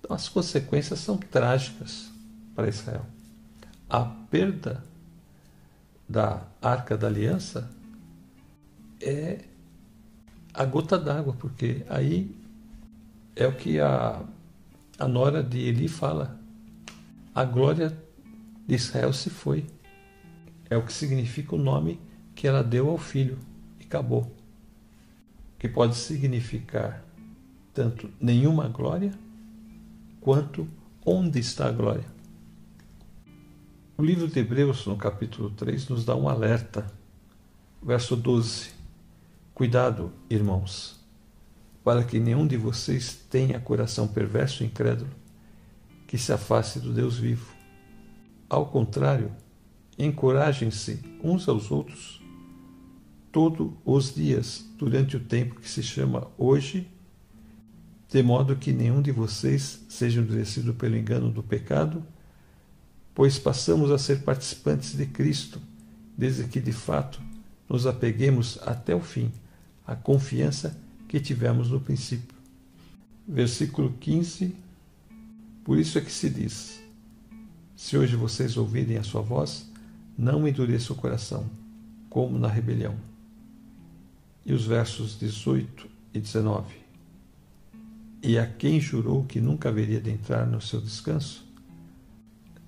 Então, 0.00 0.14
as 0.14 0.28
consequências 0.28 0.98
são 1.00 1.16
trágicas 1.16 2.10
para 2.54 2.68
Israel. 2.68 3.06
A 3.88 4.04
perda 4.04 4.82
da 6.08 6.42
Arca 6.60 6.96
da 6.96 7.06
Aliança 7.06 7.70
é 9.00 9.44
a 10.52 10.64
gota 10.64 10.98
d'água, 10.98 11.34
porque 11.38 11.84
aí 11.88 12.34
é 13.34 13.46
o 13.46 13.54
que 13.54 13.78
a, 13.78 14.22
a 14.98 15.06
nora 15.06 15.42
de 15.42 15.58
Eli 15.58 15.86
fala. 15.86 16.40
A 17.36 17.44
glória 17.44 17.94
de 18.66 18.74
Israel 18.74 19.12
se 19.12 19.28
foi. 19.28 19.66
É 20.70 20.76
o 20.78 20.82
que 20.82 20.90
significa 20.90 21.54
o 21.54 21.58
nome 21.58 22.00
que 22.34 22.48
ela 22.48 22.64
deu 22.64 22.88
ao 22.88 22.96
filho. 22.96 23.38
E 23.78 23.84
acabou 23.84 24.34
que 25.58 25.68
pode 25.68 25.96
significar 25.96 27.04
tanto 27.74 28.08
nenhuma 28.18 28.68
glória 28.68 29.12
quanto 30.18 30.66
onde 31.04 31.38
está 31.38 31.68
a 31.68 31.72
glória. 31.72 32.06
O 33.98 34.02
livro 34.02 34.28
de 34.28 34.40
Hebreus, 34.40 34.86
no 34.86 34.96
capítulo 34.96 35.50
3, 35.50 35.90
nos 35.90 36.06
dá 36.06 36.16
um 36.16 36.30
alerta. 36.30 36.90
Verso 37.82 38.16
12: 38.16 38.70
Cuidado, 39.52 40.10
irmãos, 40.30 40.98
para 41.84 42.02
que 42.02 42.18
nenhum 42.18 42.46
de 42.46 42.56
vocês 42.56 43.14
tenha 43.28 43.60
coração 43.60 44.08
perverso 44.08 44.62
e 44.62 44.66
incrédulo, 44.68 45.10
que 46.06 46.16
se 46.16 46.32
afaste 46.32 46.78
do 46.80 46.92
Deus 46.92 47.18
vivo. 47.18 47.52
Ao 48.48 48.66
contrário, 48.66 49.32
encorajem-se 49.98 51.00
uns 51.22 51.48
aos 51.48 51.70
outros 51.70 52.22
todos 53.32 53.70
os 53.84 54.14
dias, 54.14 54.64
durante 54.78 55.16
o 55.16 55.20
tempo 55.20 55.60
que 55.60 55.68
se 55.68 55.82
chama 55.82 56.26
hoje, 56.38 56.88
de 58.08 58.22
modo 58.22 58.56
que 58.56 58.72
nenhum 58.72 59.02
de 59.02 59.12
vocês 59.12 59.84
seja 59.88 60.22
endurecido 60.22 60.72
pelo 60.72 60.96
engano 60.96 61.30
do 61.30 61.42
pecado, 61.42 62.02
pois 63.14 63.38
passamos 63.38 63.90
a 63.90 63.98
ser 63.98 64.22
participantes 64.22 64.96
de 64.96 65.04
Cristo, 65.04 65.60
desde 66.16 66.44
que 66.44 66.60
de 66.60 66.72
fato 66.72 67.20
nos 67.68 67.86
apeguemos 67.86 68.58
até 68.62 68.94
o 68.94 69.00
fim 69.00 69.30
à 69.86 69.94
confiança 69.94 70.78
que 71.06 71.20
tivemos 71.20 71.70
no 71.70 71.80
princípio. 71.80 72.34
Versículo 73.28 73.92
15. 74.00 74.56
Por 75.66 75.80
isso 75.80 75.98
é 75.98 76.00
que 76.00 76.12
se 76.12 76.30
diz: 76.30 76.80
Se 77.74 77.98
hoje 77.98 78.14
vocês 78.14 78.56
ouvirem 78.56 78.98
a 78.98 79.02
sua 79.02 79.20
voz, 79.20 79.68
não 80.16 80.46
endureça 80.46 80.92
o 80.92 80.96
coração, 80.96 81.50
como 82.08 82.38
na 82.38 82.46
rebelião 82.46 82.94
e 84.44 84.52
os 84.52 84.64
versos 84.64 85.18
18 85.18 85.88
e 86.14 86.20
19. 86.20 86.72
E 88.22 88.38
a 88.38 88.46
quem 88.46 88.80
jurou 88.80 89.24
que 89.24 89.40
nunca 89.40 89.68
haveria 89.68 90.00
de 90.00 90.08
entrar 90.08 90.46
no 90.46 90.60
seu 90.60 90.80
descanso? 90.80 91.44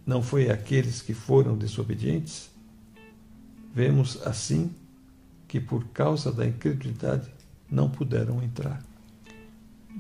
Não 0.04 0.20
foi 0.20 0.50
aqueles 0.50 1.00
que 1.00 1.14
foram 1.14 1.56
desobedientes? 1.56 2.50
Vemos 3.72 4.20
assim 4.26 4.72
que 5.46 5.60
por 5.60 5.86
causa 5.90 6.32
da 6.32 6.44
incredulidade 6.44 7.30
não 7.70 7.88
puderam 7.88 8.42
entrar. 8.42 8.87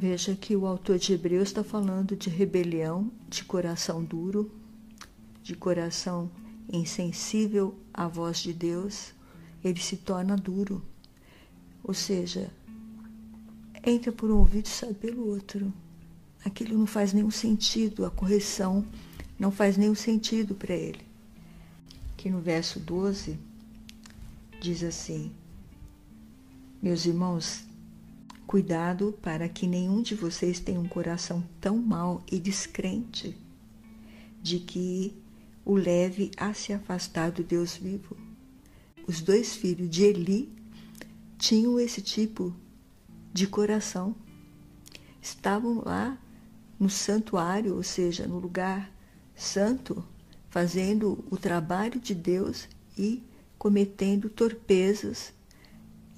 Veja 0.00 0.36
que 0.36 0.54
o 0.54 0.64
autor 0.64 0.96
de 0.96 1.12
Hebreus 1.12 1.48
está 1.48 1.64
falando 1.64 2.14
de 2.14 2.30
rebelião, 2.30 3.10
de 3.28 3.42
coração 3.42 4.04
duro, 4.04 4.48
de 5.42 5.56
coração 5.56 6.30
insensível 6.72 7.74
à 7.92 8.06
voz 8.06 8.38
de 8.38 8.52
Deus, 8.52 9.12
ele 9.64 9.80
se 9.80 9.96
torna 9.96 10.36
duro. 10.36 10.80
Ou 11.82 11.92
seja, 11.92 12.48
entra 13.84 14.12
por 14.12 14.30
um 14.30 14.38
ouvido 14.38 14.66
e 14.66 14.68
sai 14.68 14.94
pelo 14.94 15.26
outro. 15.26 15.74
Aquilo 16.44 16.78
não 16.78 16.86
faz 16.86 17.12
nenhum 17.12 17.32
sentido, 17.32 18.06
a 18.06 18.10
correção 18.12 18.86
não 19.36 19.50
faz 19.50 19.76
nenhum 19.76 19.96
sentido 19.96 20.54
para 20.54 20.76
ele. 20.76 21.02
Aqui 22.12 22.30
no 22.30 22.40
verso 22.40 22.78
12 22.78 23.36
diz 24.60 24.84
assim: 24.84 25.32
Meus 26.80 27.04
irmãos, 27.04 27.66
cuidado 28.48 29.14
para 29.20 29.46
que 29.46 29.66
nenhum 29.66 30.00
de 30.00 30.14
vocês 30.14 30.58
tenha 30.58 30.80
um 30.80 30.88
coração 30.88 31.46
tão 31.60 31.76
mau 31.76 32.24
e 32.32 32.40
descrente 32.40 33.36
de 34.42 34.58
que 34.58 35.14
o 35.66 35.74
leve 35.74 36.30
a 36.34 36.54
se 36.54 36.72
afastar 36.72 37.30
do 37.30 37.44
Deus 37.44 37.76
vivo. 37.76 38.16
Os 39.06 39.20
dois 39.20 39.54
filhos 39.54 39.90
de 39.90 40.02
Eli 40.02 40.50
tinham 41.36 41.78
esse 41.78 42.00
tipo 42.00 42.56
de 43.34 43.46
coração. 43.46 44.16
Estavam 45.20 45.82
lá 45.84 46.18
no 46.80 46.88
santuário, 46.88 47.76
ou 47.76 47.82
seja, 47.82 48.26
no 48.26 48.38
lugar 48.38 48.90
santo, 49.36 50.02
fazendo 50.48 51.22
o 51.30 51.36
trabalho 51.36 52.00
de 52.00 52.14
Deus 52.14 52.66
e 52.96 53.22
cometendo 53.58 54.30
torpezas 54.30 55.34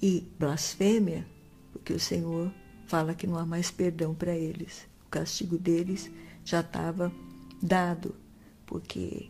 e 0.01 0.25
blasfêmia, 0.39 1.27
porque 1.71 1.93
o 1.93 1.99
Senhor 1.99 2.51
fala 2.87 3.13
que 3.13 3.25
não 3.25 3.37
há 3.37 3.45
mais 3.45 3.71
perdão 3.71 4.13
para 4.13 4.35
eles. 4.35 4.87
O 5.05 5.09
castigo 5.09 5.57
deles 5.57 6.11
já 6.43 6.61
estava 6.61 7.11
dado, 7.61 8.15
porque 8.65 9.29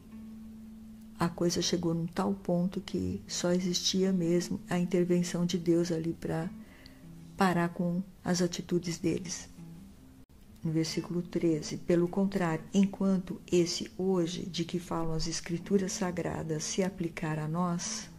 a 1.20 1.30
coisa 1.30 1.62
chegou 1.62 1.94
num 1.94 2.08
tal 2.08 2.34
ponto 2.34 2.82
que 2.82 3.22
só 3.28 3.52
existia 3.52 4.12
mesmo 4.12 4.60
a 4.68 4.80
intervenção 4.80 5.46
de 5.46 5.58
Deus 5.58 5.92
ali 5.92 6.14
para 6.14 6.50
parar 7.38 7.70
com 7.70 8.02
as 8.24 8.42
atitudes 8.42 8.98
deles. 8.98 9.48
No 10.64 10.72
versículo 10.72 11.22
13, 11.22 11.78
pelo 11.78 12.08
contrário, 12.08 12.64
enquanto 12.74 13.42
esse 13.52 13.92
hoje 13.98 14.46
de 14.48 14.64
que 14.64 14.80
falam 14.80 15.14
as 15.14 15.28
Escrituras 15.28 15.92
Sagradas 15.92 16.64
se 16.64 16.84
aplicar 16.84 17.39
a 17.39 17.48
nós, 17.48 18.10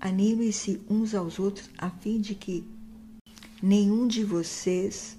animem-se 0.00 0.80
uns 0.88 1.14
aos 1.14 1.40
outros 1.40 1.68
a 1.76 1.90
fim 1.90 2.20
de 2.20 2.34
que 2.36 2.64
nenhum 3.62 4.06
de 4.06 4.24
vocês 4.24 5.16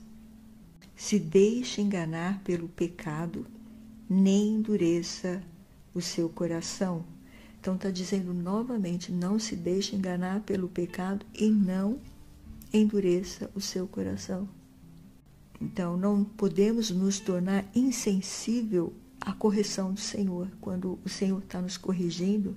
se 0.95 1.17
deixe 1.17 1.81
enganar 1.81 2.41
pelo 2.43 2.67
pecado, 2.67 3.45
nem 4.09 4.55
endureça 4.55 5.41
o 5.93 6.01
seu 6.01 6.29
coração. 6.29 7.05
Então 7.59 7.75
está 7.75 7.89
dizendo 7.89 8.33
novamente: 8.33 9.11
não 9.11 9.39
se 9.39 9.55
deixe 9.55 9.95
enganar 9.95 10.41
pelo 10.41 10.67
pecado 10.67 11.25
e 11.33 11.49
não 11.49 11.99
endureça 12.73 13.49
o 13.55 13.61
seu 13.61 13.87
coração. 13.87 14.47
Então 15.61 15.97
não 15.97 16.23
podemos 16.23 16.89
nos 16.89 17.19
tornar 17.19 17.65
insensível 17.75 18.93
à 19.19 19.33
correção 19.33 19.93
do 19.93 19.99
Senhor. 19.99 20.49
Quando 20.61 20.97
o 21.03 21.09
Senhor 21.09 21.39
está 21.39 21.61
nos 21.61 21.77
corrigindo, 21.77 22.55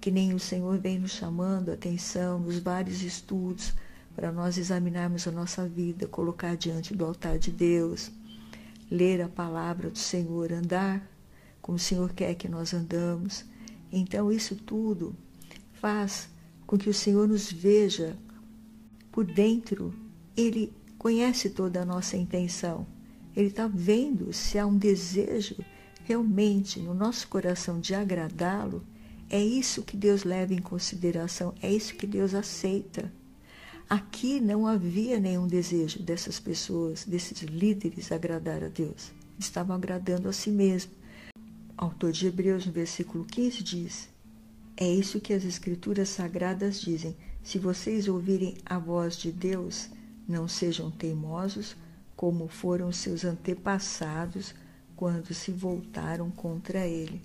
que 0.00 0.10
nem 0.10 0.34
o 0.34 0.40
Senhor 0.40 0.78
vem 0.78 0.98
nos 0.98 1.12
chamando 1.12 1.70
a 1.70 1.74
atenção 1.74 2.40
nos 2.40 2.58
vários 2.58 3.02
estudos 3.02 3.72
para 4.14 4.30
nós 4.30 4.58
examinarmos 4.58 5.26
a 5.26 5.30
nossa 5.30 5.66
vida, 5.68 6.06
colocar 6.06 6.56
diante 6.56 6.94
do 6.94 7.04
altar 7.04 7.38
de 7.38 7.50
Deus, 7.50 8.10
ler 8.90 9.22
a 9.22 9.28
palavra 9.28 9.90
do 9.90 9.98
Senhor, 9.98 10.52
andar 10.52 11.10
como 11.60 11.76
o 11.76 11.80
Senhor 11.80 12.12
quer 12.12 12.34
que 12.34 12.48
nós 12.48 12.74
andamos. 12.74 13.44
Então, 13.90 14.30
isso 14.30 14.56
tudo 14.56 15.14
faz 15.74 16.28
com 16.66 16.76
que 16.76 16.90
o 16.90 16.94
Senhor 16.94 17.26
nos 17.28 17.50
veja 17.50 18.16
por 19.10 19.24
dentro. 19.24 19.94
Ele 20.36 20.72
conhece 20.98 21.50
toda 21.50 21.82
a 21.82 21.84
nossa 21.84 22.16
intenção. 22.16 22.86
Ele 23.34 23.48
está 23.48 23.66
vendo 23.66 24.32
se 24.32 24.58
há 24.58 24.66
um 24.66 24.76
desejo 24.76 25.56
realmente 26.04 26.80
no 26.80 26.92
nosso 26.94 27.28
coração 27.28 27.80
de 27.80 27.94
agradá-lo. 27.94 28.84
É 29.30 29.42
isso 29.42 29.82
que 29.82 29.96
Deus 29.96 30.24
leva 30.24 30.52
em 30.52 30.60
consideração, 30.60 31.54
é 31.62 31.72
isso 31.72 31.94
que 31.94 32.06
Deus 32.06 32.34
aceita. 32.34 33.10
Aqui 33.88 34.40
não 34.40 34.66
havia 34.66 35.20
nenhum 35.20 35.46
desejo 35.46 36.02
dessas 36.02 36.40
pessoas, 36.40 37.04
desses 37.04 37.40
líderes, 37.42 38.10
agradar 38.10 38.64
a 38.64 38.68
Deus. 38.68 39.12
Estavam 39.38 39.76
agradando 39.76 40.28
a 40.28 40.32
si 40.32 40.50
mesmos 40.50 41.02
autor 41.84 42.12
de 42.12 42.26
Hebreus, 42.26 42.64
no 42.64 42.72
versículo 42.72 43.24
15, 43.24 43.62
diz: 43.62 44.08
É 44.76 44.88
isso 44.88 45.20
que 45.20 45.32
as 45.32 45.44
Escrituras 45.44 46.08
Sagradas 46.08 46.80
dizem. 46.80 47.16
Se 47.42 47.58
vocês 47.58 48.06
ouvirem 48.06 48.56
a 48.64 48.78
voz 48.78 49.16
de 49.16 49.32
Deus, 49.32 49.90
não 50.28 50.46
sejam 50.46 50.90
teimosos, 50.92 51.76
como 52.14 52.46
foram 52.46 52.92
seus 52.92 53.24
antepassados 53.24 54.54
quando 54.94 55.34
se 55.34 55.50
voltaram 55.50 56.30
contra 56.30 56.86
ele. 56.86 57.20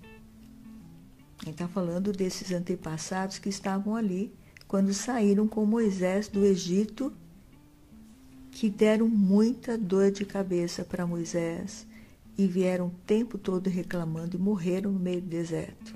Ele 1.43 1.51
está 1.51 1.67
falando 1.67 2.11
desses 2.11 2.51
antepassados 2.51 3.37
que 3.37 3.49
estavam 3.49 3.95
ali 3.95 4.33
quando 4.67 4.93
saíram 4.93 5.47
com 5.47 5.65
Moisés 5.65 6.27
do 6.27 6.45
Egito, 6.45 7.13
que 8.51 8.69
deram 8.69 9.07
muita 9.07 9.77
dor 9.77 10.11
de 10.11 10.25
cabeça 10.25 10.83
para 10.83 11.07
Moisés 11.07 11.85
e 12.37 12.45
vieram 12.45 12.87
o 12.87 12.95
tempo 13.05 13.37
todo 13.37 13.69
reclamando 13.69 14.35
e 14.35 14.39
morreram 14.39 14.91
no 14.91 14.99
meio 14.99 15.21
do 15.21 15.27
deserto. 15.27 15.95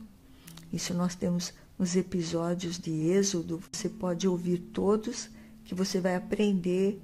Isso 0.72 0.93
nós 0.93 1.15
temos 1.15 1.53
nos 1.78 1.95
episódios 1.95 2.78
de 2.78 2.91
Êxodo, 2.91 3.61
você 3.72 3.89
pode 3.89 4.28
ouvir 4.28 4.59
todos, 4.72 5.30
que 5.65 5.76
você 5.76 5.99
vai 5.99 6.15
aprender 6.15 7.01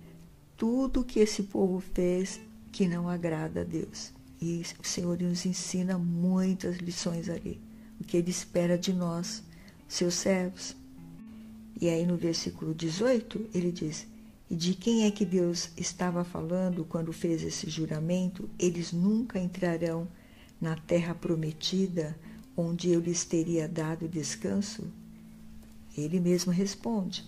tudo 0.56 1.04
que 1.04 1.20
esse 1.20 1.44
povo 1.44 1.80
fez 1.80 2.40
que 2.72 2.88
não 2.88 3.10
agrada 3.10 3.62
a 3.62 3.64
Deus. 3.64 4.12
E 4.40 4.62
o 4.80 4.88
Senhor 4.88 5.20
nos 5.20 5.46
ensina 5.46 5.98
muitas 5.98 6.78
lições 6.78 7.28
ali, 7.28 7.60
o 8.00 8.04
que 8.04 8.18
Ele 8.18 8.30
espera 8.30 8.78
de 8.78 8.94
nós, 8.94 9.44
seus 9.88 10.14
servos. 10.14 10.76
E 11.80 11.90
aí 11.90 12.06
no 12.06 12.18
versículo 12.18 12.74
18 12.74 13.50
ele 13.54 13.72
diz: 13.72 14.08
e 14.50 14.56
de 14.56 14.74
quem 14.74 15.04
é 15.04 15.12
que 15.12 15.26
Deus 15.26 15.70
estava 15.76 16.24
falando 16.24 16.86
quando 16.86 17.12
fez 17.12 17.44
esse 17.44 17.70
juramento? 17.70 18.50
Eles 18.58 18.94
nunca 18.94 19.38
entrarão 19.38 20.08
na 20.60 20.76
terra 20.76 21.14
prometida, 21.14 22.18
onde 22.56 22.90
eu 22.90 23.02
lhes 23.02 23.26
teria 23.26 23.68
dado 23.68 24.08
descanso? 24.08 24.86
Ele 25.98 26.20
mesmo 26.22 26.52
responde. 26.52 27.26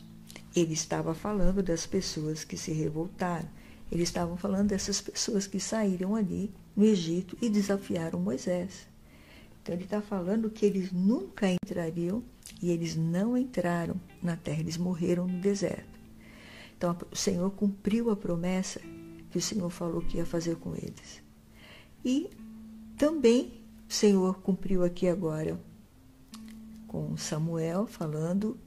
Ele 0.56 0.74
estava 0.74 1.14
falando 1.14 1.62
das 1.62 1.86
pessoas 1.86 2.46
que 2.46 2.58
se 2.58 2.72
revoltaram. 2.72 3.50
Ele 3.92 4.04
estava 4.04 4.38
falando 4.38 4.70
dessas 4.70 5.02
pessoas 5.02 5.46
que 5.46 5.60
saíram 5.60 6.16
ali 6.16 6.50
no 6.76 6.86
Egito 6.86 7.38
e 7.42 7.50
desafiaram 7.50 8.20
Moisés. 8.20 8.88
Então 9.62 9.76
ele 9.76 9.84
está 9.84 10.02
falando 10.02 10.50
que 10.50 10.66
eles 10.66 10.92
nunca 10.92 11.48
entrariam 11.52 12.24
e 12.62 12.70
eles 12.70 12.96
não 12.96 13.38
entraram 13.38 13.96
na 14.22 14.36
terra, 14.36 14.60
eles 14.60 14.78
morreram 14.78 15.28
no 15.28 15.40
deserto. 15.40 16.00
Então 16.78 16.96
o 17.12 17.16
Senhor 17.16 17.50
cumpriu 17.52 18.10
a 18.10 18.16
promessa 18.16 18.80
que 19.30 19.38
o 19.38 19.42
Senhor 19.42 19.70
falou 19.70 20.02
que 20.02 20.18
ia 20.18 20.26
fazer 20.26 20.56
com 20.56 20.76
eles. 20.76 21.22
E 22.04 22.30
também 22.98 23.62
o 23.88 23.94
Senhor 23.94 24.40
cumpriu 24.42 24.84
aqui 24.84 25.08
agora 25.08 25.60
com 26.88 27.16
Samuel 27.18 27.86
falando, 27.86 28.58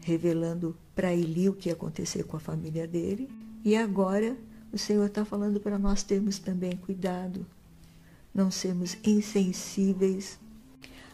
revelando 0.00 0.76
para 0.94 1.14
Eli 1.14 1.48
o 1.48 1.54
que 1.54 1.68
ia 1.68 1.72
acontecer 1.72 2.24
com 2.24 2.36
a 2.36 2.40
família 2.40 2.86
dele. 2.86 3.28
E 3.64 3.74
agora 3.76 4.36
o 4.72 4.78
Senhor 4.78 5.06
está 5.06 5.24
falando 5.24 5.58
para 5.58 5.78
nós 5.78 6.02
termos 6.02 6.38
também 6.38 6.76
cuidado, 6.76 7.46
não 8.34 8.50
sermos 8.50 8.96
insensíveis 9.04 10.38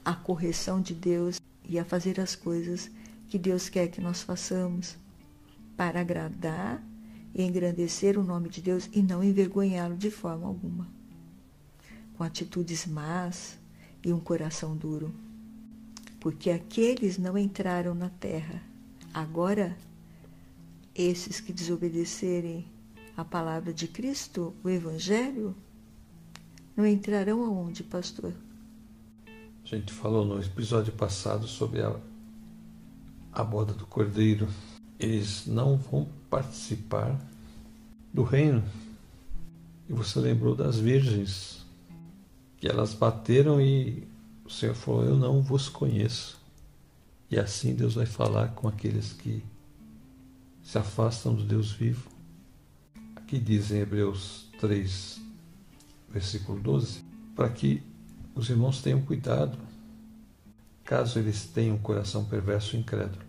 à 0.04 0.14
correção 0.14 0.80
de 0.80 0.94
Deus 0.94 1.40
e 1.68 1.78
a 1.78 1.84
fazer 1.84 2.20
as 2.20 2.34
coisas 2.34 2.90
que 3.28 3.38
Deus 3.38 3.68
quer 3.68 3.88
que 3.88 4.00
nós 4.00 4.22
façamos 4.22 4.96
para 5.76 6.00
agradar 6.00 6.82
e 7.34 7.42
engrandecer 7.42 8.18
o 8.18 8.22
nome 8.22 8.48
de 8.48 8.60
Deus 8.60 8.88
e 8.92 9.02
não 9.02 9.24
envergonhá-lo 9.24 9.96
de 9.96 10.10
forma 10.10 10.46
alguma. 10.46 10.86
Com 12.16 12.24
atitudes 12.24 12.86
más 12.86 13.58
e 14.04 14.12
um 14.12 14.20
coração 14.20 14.76
duro. 14.76 15.14
Porque 16.20 16.50
aqueles 16.50 17.18
não 17.18 17.38
entraram 17.38 17.94
na 17.94 18.10
terra. 18.10 18.62
Agora, 19.14 19.76
esses 20.94 21.40
que 21.40 21.52
desobedecerem 21.52 22.66
a 23.16 23.24
palavra 23.24 23.72
de 23.72 23.88
Cristo, 23.88 24.54
o 24.62 24.68
Evangelho, 24.68 25.56
não 26.76 26.86
entrarão 26.86 27.42
aonde, 27.42 27.82
pastor? 27.82 28.34
A 29.64 29.68
gente 29.68 29.92
falou 29.92 30.24
no 30.24 30.40
episódio 30.40 30.92
passado 30.92 31.46
sobre 31.46 31.82
a, 31.82 31.94
a 33.32 33.44
boda 33.44 33.72
do 33.72 33.86
cordeiro 33.86 34.48
eles 35.04 35.46
não 35.46 35.76
vão 35.76 36.08
participar 36.30 37.18
do 38.12 38.22
reino. 38.22 38.62
E 39.88 39.92
você 39.92 40.18
lembrou 40.20 40.54
das 40.54 40.78
virgens, 40.78 41.66
que 42.58 42.68
elas 42.68 42.94
bateram 42.94 43.60
e 43.60 44.06
o 44.44 44.50
Senhor 44.50 44.74
falou: 44.74 45.04
Eu 45.04 45.16
não 45.16 45.42
vos 45.42 45.68
conheço. 45.68 46.40
E 47.30 47.38
assim 47.38 47.74
Deus 47.74 47.94
vai 47.94 48.06
falar 48.06 48.48
com 48.48 48.68
aqueles 48.68 49.12
que 49.12 49.42
se 50.62 50.78
afastam 50.78 51.34
do 51.34 51.44
Deus 51.44 51.72
vivo. 51.72 52.08
Aqui 53.16 53.38
diz 53.38 53.70
em 53.70 53.78
Hebreus 53.78 54.46
3, 54.60 55.20
versículo 56.10 56.60
12, 56.60 57.02
para 57.34 57.48
que 57.48 57.82
os 58.34 58.48
irmãos 58.48 58.80
tenham 58.80 59.02
cuidado, 59.02 59.58
caso 60.84 61.18
eles 61.18 61.46
tenham 61.46 61.76
um 61.76 61.78
coração 61.78 62.24
perverso 62.24 62.76
e 62.76 62.80
incrédulo. 62.80 63.24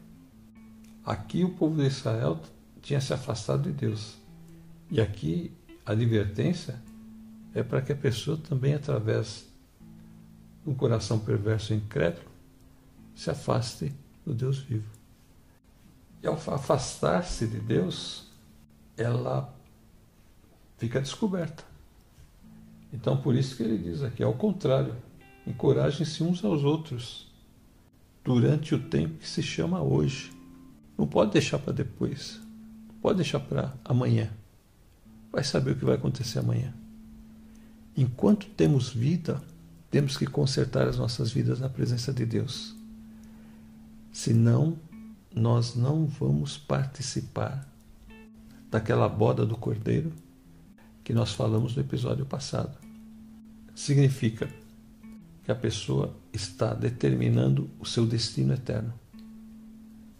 Aqui 1.05 1.43
o 1.43 1.49
povo 1.49 1.75
de 1.75 1.87
Israel 1.87 2.39
tinha 2.81 3.01
se 3.01 3.13
afastado 3.13 3.63
de 3.63 3.71
Deus. 3.71 4.15
E 4.89 5.01
aqui 5.01 5.51
a 5.85 5.91
advertência 5.91 6.81
é 7.53 7.61
para 7.61 7.81
que 7.81 7.91
a 7.91 7.95
pessoa 7.95 8.37
também, 8.37 8.73
através 8.73 9.45
um 10.65 10.73
coração 10.73 11.19
perverso 11.19 11.73
e 11.73 11.77
incrédulo, 11.77 12.27
se 13.15 13.29
afaste 13.29 13.93
do 14.25 14.33
Deus 14.33 14.59
vivo. 14.59 14.87
E 16.21 16.27
ao 16.27 16.35
afastar-se 16.35 17.45
de 17.47 17.59
Deus, 17.59 18.29
ela 18.95 19.53
fica 20.77 21.01
descoberta. 21.01 21.72
Então, 22.93 23.17
por 23.17 23.33
isso 23.33 23.57
que 23.57 23.63
ele 23.63 23.77
diz 23.77 24.03
aqui, 24.03 24.21
ao 24.21 24.35
contrário, 24.35 24.95
encorajem-se 25.47 26.23
uns 26.23 26.45
aos 26.45 26.63
outros 26.63 27.27
durante 28.23 28.75
o 28.75 28.79
tempo 28.79 29.17
que 29.17 29.27
se 29.27 29.41
chama 29.41 29.81
hoje. 29.81 30.31
Não 30.95 31.07
pode 31.07 31.31
deixar 31.31 31.57
para 31.57 31.73
depois. 31.73 32.39
Não 32.87 32.95
pode 33.01 33.17
deixar 33.17 33.39
para 33.39 33.73
amanhã. 33.83 34.31
Vai 35.31 35.43
saber 35.43 35.71
o 35.71 35.75
que 35.75 35.83
vai 35.83 35.95
acontecer 35.95 36.37
amanhã. 36.37 36.71
Enquanto 37.97 38.45
temos 38.45 38.89
vida, 38.89 39.41
temos 39.89 40.15
que 40.15 40.27
consertar 40.27 40.87
as 40.87 40.97
nossas 40.97 41.31
vidas 41.31 41.59
na 41.59 41.69
presença 41.69 42.13
de 42.13 42.25
Deus. 42.25 42.75
Senão, 44.11 44.77
nós 45.35 45.75
não 45.75 46.05
vamos 46.05 46.59
participar 46.59 47.67
daquela 48.69 49.09
boda 49.09 49.47
do 49.47 49.57
cordeiro 49.57 50.13
que 51.03 51.11
nós 51.11 51.33
falamos 51.33 51.75
no 51.75 51.81
episódio 51.81 52.25
passado 52.25 52.82
significa 53.75 54.49
que 55.43 55.51
a 55.51 55.55
pessoa 55.55 56.15
está 56.31 56.73
determinando 56.73 57.69
o 57.79 57.85
seu 57.85 58.05
destino 58.05 58.53
eterno. 58.53 58.93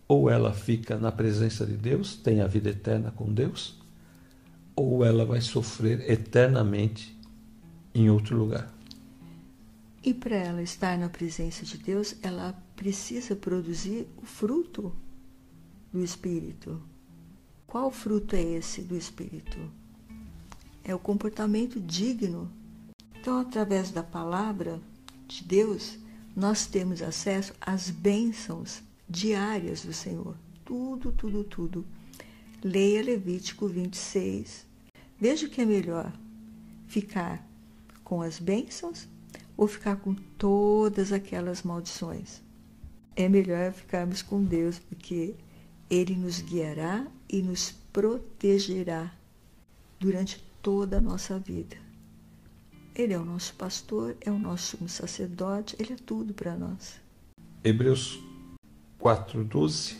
Ou 0.08 0.30
ela 0.30 0.54
fica 0.54 0.98
na 0.98 1.12
presença 1.12 1.66
de 1.66 1.78
Deus, 1.78 2.16
tem 2.16 2.42
a 2.42 2.48
vida 2.48 2.70
eterna 2.70 3.12
com 3.12 3.34
Deus, 3.34 3.82
ou 4.76 5.06
ela 5.06 5.26
vai 5.26 5.40
sofrer 5.40 6.10
eternamente 6.10 7.18
em 7.94 8.10
outro 8.10 8.38
lugar. 8.38 8.74
E 10.04 10.14
para 10.14 10.36
ela 10.36 10.62
estar 10.62 10.98
na 10.98 11.08
presença 11.08 11.64
de 11.64 11.78
Deus, 11.78 12.16
ela 12.22 12.54
precisa 12.76 13.36
produzir 13.36 14.06
o 14.18 14.26
fruto 14.26 14.94
do 15.94 16.04
Espírito. 16.04 16.82
Qual 17.66 17.90
fruto 17.90 18.36
é 18.36 18.42
esse 18.42 18.82
do 18.82 18.98
Espírito? 18.98 19.58
É 20.84 20.94
o 20.94 21.00
comportamento 21.00 21.80
digno 21.80 22.52
então, 23.24 23.40
através 23.40 23.90
da 23.90 24.04
palavra 24.04 24.82
de 25.30 25.46
Deus, 25.46 25.98
nós 26.36 26.66
temos 26.66 27.02
acesso 27.02 27.54
às 27.62 27.90
bênçãos 27.90 28.84
diárias 29.10 29.86
do 29.86 29.94
Senhor. 29.94 30.36
Tudo, 30.66 31.10
tudo, 31.14 31.42
tudo. 31.46 31.86
Leia 32.62 33.02
Levítico 33.02 33.66
26. 33.66 34.66
Veja 35.18 35.48
o 35.48 35.50
que 35.50 35.62
é 35.62 35.66
melhor: 35.66 36.12
ficar 36.86 37.48
com 38.04 38.22
as 38.22 38.40
bênçãos 38.40 39.08
ou 39.56 39.70
ficar 39.70 39.96
com 39.96 40.14
todas 40.38 41.14
aquelas 41.14 41.64
maldições. 41.64 42.42
É 43.16 43.30
melhor 43.30 43.72
ficarmos 43.72 44.22
com 44.22 44.44
Deus, 44.44 44.80
porque 44.80 45.34
Ele 45.90 46.14
nos 46.18 46.42
guiará 46.42 47.08
e 47.30 47.42
nos 47.42 47.72
protegerá 47.94 49.16
durante 49.98 50.44
toda 50.62 50.98
a 50.98 51.02
nossa 51.02 51.40
vida. 51.40 51.83
Ele 52.96 53.14
é 53.14 53.18
o 53.18 53.26
nosso 53.26 53.56
pastor, 53.56 54.16
é 54.22 54.30
o 54.30 54.38
nosso 54.38 54.78
sacerdote, 54.88 55.76
ele 55.80 55.94
é 55.94 55.96
tudo 55.96 56.32
para 56.32 56.56
nós. 56.56 57.02
Hebreus 57.64 58.20
4:12 59.00 59.96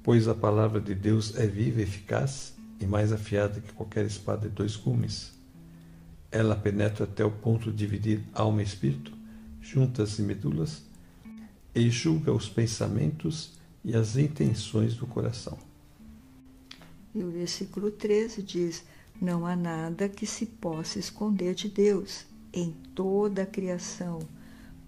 Pois 0.00 0.28
a 0.28 0.34
palavra 0.34 0.80
de 0.80 0.94
Deus 0.94 1.34
é 1.34 1.44
viva 1.44 1.80
e 1.80 1.82
eficaz 1.82 2.54
e 2.78 2.86
mais 2.86 3.12
afiada 3.12 3.60
que 3.60 3.72
qualquer 3.72 4.06
espada 4.06 4.48
de 4.48 4.54
dois 4.54 4.76
gumes. 4.76 5.32
Ela 6.30 6.54
penetra 6.54 7.02
até 7.02 7.24
o 7.24 7.32
ponto 7.32 7.72
de 7.72 7.76
dividir 7.76 8.22
alma 8.32 8.62
e 8.62 8.64
espírito, 8.64 9.12
juntas 9.60 10.20
e 10.20 10.22
medulas, 10.22 10.84
e 11.74 11.90
julga 11.90 12.32
os 12.32 12.48
pensamentos 12.48 13.54
e 13.84 13.96
as 13.96 14.16
intenções 14.16 14.94
do 14.94 15.06
coração. 15.06 15.58
E 17.12 17.24
o 17.24 17.30
versículo 17.30 17.90
13 17.90 18.42
diz: 18.42 18.84
não 19.20 19.46
há 19.46 19.56
nada 19.56 20.08
que 20.08 20.26
se 20.26 20.46
possa 20.46 20.98
esconder 20.98 21.54
de 21.54 21.68
Deus. 21.68 22.26
Em 22.52 22.70
toda 22.94 23.42
a 23.42 23.46
criação, 23.46 24.20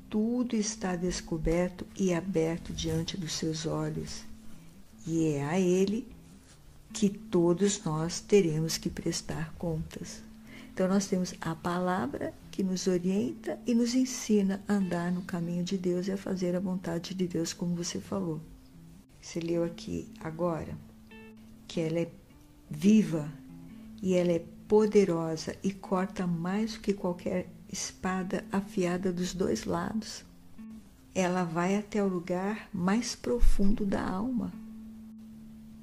tudo 0.09 0.57
está 0.57 0.97
descoberto 0.97 1.87
e 1.97 2.15
aberto 2.15 2.73
diante 2.73 3.17
dos 3.17 3.33
seus 3.33 3.67
olhos. 3.67 4.25
E 5.07 5.27
é 5.29 5.45
a 5.45 5.59
Ele 5.59 6.07
que 6.93 7.09
todos 7.09 7.85
nós 7.85 8.21
teremos 8.21 8.79
que 8.79 8.89
prestar 8.89 9.53
contas. 9.55 10.23
Então, 10.73 10.89
nós 10.89 11.07
temos 11.07 11.35
a 11.41 11.55
palavra 11.55 12.33
que 12.51 12.63
nos 12.63 12.87
orienta 12.87 13.59
e 13.67 13.75
nos 13.75 13.95
ensina 13.95 14.63
a 14.69 14.75
andar 14.75 15.11
no 15.11 15.23
caminho 15.23 15.65
de 15.65 15.77
Deus 15.77 16.07
e 16.07 16.13
a 16.13 16.17
fazer 16.17 16.55
a 16.55 16.61
vontade 16.61 17.15
de 17.15 17.27
Deus, 17.27 17.53
como 17.53 17.75
você 17.75 18.01
falou. 18.01 18.41
Você 19.21 19.41
leu 19.41 19.65
aqui 19.65 20.09
agora 20.21 20.77
que 21.67 21.81
ela 21.81 21.99
é 22.01 22.11
viva 22.71 23.31
e 24.03 24.15
ela 24.15 24.33
é 24.33 24.45
poderosa 24.67 25.57
e 25.63 25.73
corta 25.73 26.27
mais 26.27 26.75
do 26.75 26.81
que 26.81 26.93
qualquer 26.93 27.49
espada 27.71 28.45
afiada 28.51 29.13
dos 29.13 29.35
dois 29.35 29.65
lados. 29.65 30.25
Ela 31.15 31.45
vai 31.45 31.77
até 31.77 32.03
o 32.03 32.09
lugar 32.09 32.69
mais 32.73 33.15
profundo 33.15 33.85
da 33.85 34.07
alma. 34.07 34.53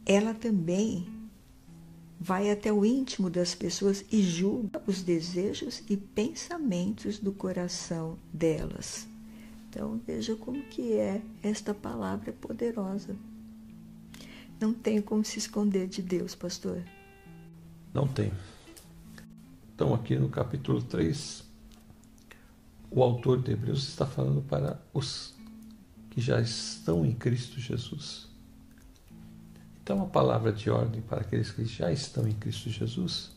Ela 0.06 0.34
também 0.34 1.08
vai 2.20 2.50
até 2.50 2.72
o 2.72 2.86
íntimo 2.86 3.30
das 3.30 3.54
pessoas 3.54 4.06
e 4.12 4.22
julga 4.22 4.82
os 4.88 5.02
desejos 5.02 5.84
e 5.90 5.98
pensamentos 5.98 7.20
do 7.20 7.32
coração 7.32 8.18
delas. 8.32 9.08
Então 9.70 10.00
veja 10.08 10.36
como 10.36 10.64
que 10.64 10.94
é 10.94 11.22
esta 11.44 11.74
palavra 11.74 12.32
poderosa. 12.32 13.16
Não 14.60 14.74
tem 14.74 15.02
como 15.02 15.26
se 15.26 15.38
esconder 15.38 15.88
de 15.88 16.02
Deus, 16.02 16.34
pastor. 16.34 16.82
Não 17.96 18.06
tem. 18.06 18.30
Então, 19.74 19.94
aqui 19.94 20.18
no 20.18 20.28
capítulo 20.28 20.82
3, 20.84 21.46
o 22.92 23.02
autor 23.02 23.42
de 23.42 23.54
Hebreus 23.54 23.88
está 23.88 24.06
falando 24.06 24.42
para 24.42 24.82
os 24.94 25.34
que 26.10 26.20
já 26.20 26.42
estão 26.42 27.06
em 27.06 27.14
Cristo 27.14 27.58
Jesus. 27.58 28.28
Então, 29.82 30.04
a 30.04 30.08
palavra 30.08 30.52
de 30.52 30.70
ordem 30.70 31.02
para 31.04 31.22
aqueles 31.22 31.52
que 31.52 31.64
já 31.64 31.90
estão 31.90 32.28
em 32.28 32.34
Cristo 32.34 32.70
Jesus 32.70 33.32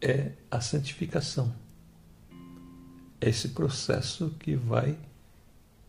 é 0.00 0.30
a 0.48 0.60
santificação. 0.60 1.52
É 3.20 3.28
esse 3.30 3.48
processo 3.48 4.30
que 4.38 4.54
vai 4.54 4.96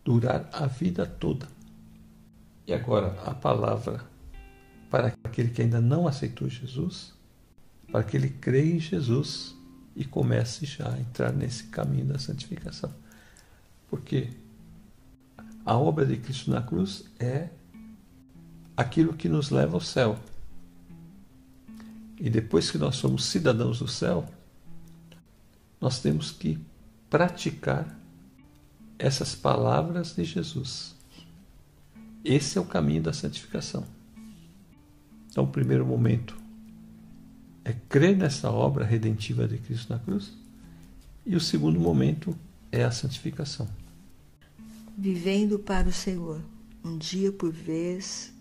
durar 0.04 0.50
a 0.52 0.66
vida 0.66 1.06
toda. 1.06 1.46
E 2.66 2.74
agora, 2.74 3.22
a 3.22 3.32
palavra 3.36 4.04
para 4.90 5.14
aquele 5.22 5.50
que 5.50 5.62
ainda 5.62 5.80
não 5.80 6.08
aceitou 6.08 6.48
Jesus 6.48 7.16
para 7.90 8.04
que 8.04 8.16
ele 8.16 8.30
creia 8.30 8.76
em 8.76 8.80
Jesus 8.80 9.56
e 9.96 10.04
comece 10.04 10.66
já 10.66 10.92
a 10.92 11.00
entrar 11.00 11.32
nesse 11.32 11.64
caminho 11.64 12.06
da 12.06 12.18
santificação. 12.18 12.92
Porque 13.88 14.30
a 15.64 15.76
obra 15.76 16.06
de 16.06 16.16
Cristo 16.16 16.50
na 16.50 16.62
cruz 16.62 17.04
é 17.18 17.48
aquilo 18.76 19.14
que 19.14 19.28
nos 19.28 19.50
leva 19.50 19.74
ao 19.74 19.80
céu. 19.80 20.18
E 22.20 22.28
depois 22.28 22.70
que 22.70 22.78
nós 22.78 22.96
somos 22.96 23.24
cidadãos 23.24 23.78
do 23.78 23.88
céu, 23.88 24.26
nós 25.80 26.00
temos 26.00 26.30
que 26.30 26.58
praticar 27.08 27.98
essas 28.98 29.34
palavras 29.34 30.14
de 30.14 30.24
Jesus. 30.24 30.96
Esse 32.24 32.58
é 32.58 32.60
o 32.60 32.64
caminho 32.64 33.02
da 33.02 33.12
santificação. 33.12 33.84
Então, 35.30 35.44
o 35.44 35.48
primeiro 35.48 35.86
momento 35.86 36.36
é 37.68 37.76
crer 37.86 38.16
nessa 38.16 38.50
obra 38.50 38.82
redentiva 38.82 39.46
de 39.46 39.58
Cristo 39.58 39.92
na 39.92 39.98
cruz. 39.98 40.32
E 41.26 41.36
o 41.36 41.40
segundo 41.40 41.78
momento 41.78 42.34
é 42.72 42.82
a 42.82 42.90
santificação. 42.90 43.68
Vivendo 44.96 45.58
para 45.58 45.86
o 45.86 45.92
Senhor, 45.92 46.40
um 46.82 46.96
dia 46.96 47.30
por 47.30 47.52
vez, 47.52 48.32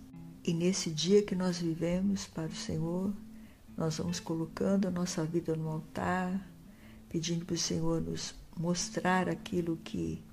e 0.46 0.54
nesse 0.54 0.90
dia 0.90 1.22
que 1.22 1.36
nós 1.36 1.60
vivemos 1.60 2.26
para 2.26 2.48
o 2.48 2.56
Senhor, 2.56 3.12
nós 3.76 3.98
vamos 3.98 4.22
colocando 4.22 4.88
a 4.88 4.92
nossa 4.92 5.26
vida 5.26 5.58
no 5.58 5.68
altar, 5.68 6.50
pedindo 7.10 7.44
para 7.44 7.56
o 7.56 7.60
Senhor 7.60 8.02
nos 8.02 8.34
mostrar 8.58 9.28
aquilo 9.28 9.78
que 9.84 10.24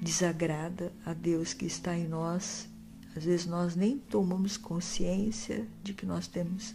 desagrada 0.00 0.90
a 1.04 1.12
Deus 1.12 1.52
que 1.52 1.66
está 1.66 1.94
em 1.94 2.08
nós. 2.08 2.66
Às 3.14 3.24
vezes 3.24 3.44
nós 3.44 3.76
nem 3.76 3.98
tomamos 3.98 4.56
consciência 4.56 5.68
de 5.82 5.92
que 5.92 6.06
nós 6.06 6.26
temos 6.26 6.74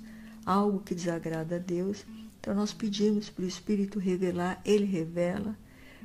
algo 0.49 0.79
que 0.79 0.95
desagrada 0.95 1.57
a 1.57 1.59
Deus. 1.59 2.03
Então 2.39 2.55
nós 2.55 2.73
pedimos 2.73 3.29
para 3.29 3.45
o 3.45 3.47
Espírito 3.47 3.99
revelar, 3.99 4.59
ele 4.65 4.85
revela. 4.85 5.55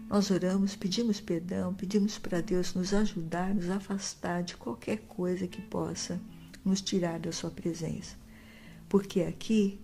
Nós 0.06 0.30
oramos, 0.30 0.76
pedimos 0.76 1.18
perdão, 1.18 1.72
pedimos 1.72 2.18
para 2.18 2.42
Deus 2.42 2.74
nos 2.74 2.92
ajudar, 2.92 3.54
nos 3.54 3.70
afastar 3.70 4.42
de 4.42 4.54
qualquer 4.54 4.98
coisa 5.08 5.46
que 5.46 5.62
possa 5.62 6.20
nos 6.62 6.82
tirar 6.82 7.18
da 7.18 7.32
sua 7.32 7.50
presença. 7.50 8.16
Porque 8.86 9.22
aqui 9.22 9.80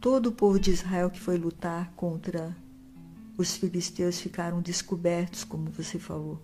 todo 0.00 0.28
o 0.28 0.32
povo 0.32 0.58
de 0.58 0.70
Israel 0.70 1.10
que 1.10 1.20
foi 1.20 1.36
lutar 1.36 1.92
contra 1.94 2.56
os 3.36 3.54
filisteus 3.54 4.18
ficaram 4.18 4.62
descobertos, 4.62 5.44
como 5.44 5.70
você 5.70 5.98
falou. 5.98 6.40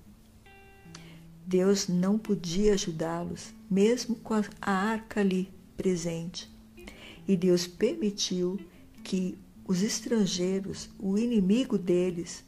Deus 1.47 1.89
não 1.89 2.19
podia 2.19 2.75
ajudá-los, 2.75 3.55
mesmo 3.71 4.17
com 4.17 4.35
a 4.35 4.71
arca 4.71 5.21
ali 5.21 5.51
presente. 5.75 6.55
E 7.27 7.37
Deus 7.37 7.67
permitiu 7.67 8.59
que 9.03 9.37
os 9.67 9.83
estrangeiros, 9.83 10.89
o 10.99 11.19
inimigo 11.19 11.77
deles, 11.77 12.45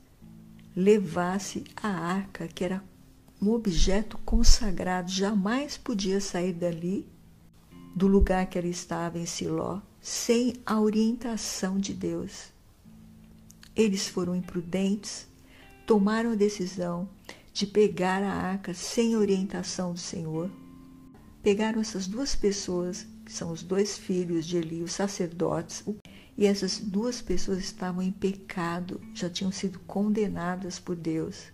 levasse 0.75 1.65
a 1.77 1.89
arca, 1.89 2.47
que 2.47 2.65
era 2.65 2.83
um 3.43 3.51
objeto 3.51 4.19
consagrado, 4.25 5.11
jamais 5.11 5.77
podia 5.77 6.21
sair 6.21 6.53
dali, 6.53 7.07
do 7.95 8.07
lugar 8.07 8.47
que 8.47 8.57
ela 8.57 8.69
estava 8.69 9.19
em 9.19 9.27
Siló, 9.27 9.81
sem 10.01 10.55
a 10.65 10.81
orientação 10.81 11.79
de 11.79 11.93
Deus. 11.93 12.53
Eles 13.75 14.07
foram 14.07 14.37
imprudentes, 14.37 15.27
tomaram 15.87 16.33
a 16.33 16.37
decisão 16.37 17.09
de 17.53 17.67
pegar 17.67 18.23
a 18.23 18.33
arca 18.33 18.73
sem 18.73 19.17
orientação 19.17 19.93
do 19.93 19.99
Senhor. 19.99 20.51
Pegaram 21.49 21.81
essas 21.81 22.07
duas 22.07 22.37
pessoas, 22.37 23.07
que 23.25 23.33
são 23.33 23.51
os 23.51 23.63
dois 23.63 23.97
filhos 23.97 24.45
de 24.45 24.59
Eli, 24.59 24.83
os 24.83 24.93
sacerdotes, 24.93 25.83
e 26.37 26.45
essas 26.45 26.79
duas 26.79 27.23
pessoas 27.23 27.61
estavam 27.61 28.03
em 28.03 28.13
pecado, 28.13 29.01
já 29.15 29.31
tinham 29.31 29.51
sido 29.51 29.79
condenadas 29.87 30.79
por 30.79 30.95
Deus, 30.95 31.45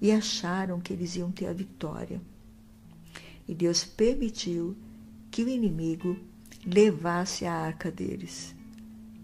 e 0.00 0.10
acharam 0.10 0.80
que 0.80 0.92
eles 0.92 1.14
iam 1.14 1.30
ter 1.30 1.46
a 1.46 1.52
vitória. 1.52 2.20
E 3.46 3.54
Deus 3.54 3.84
permitiu 3.84 4.76
que 5.30 5.44
o 5.44 5.48
inimigo 5.48 6.18
levasse 6.66 7.46
a 7.46 7.54
arca 7.54 7.92
deles, 7.92 8.52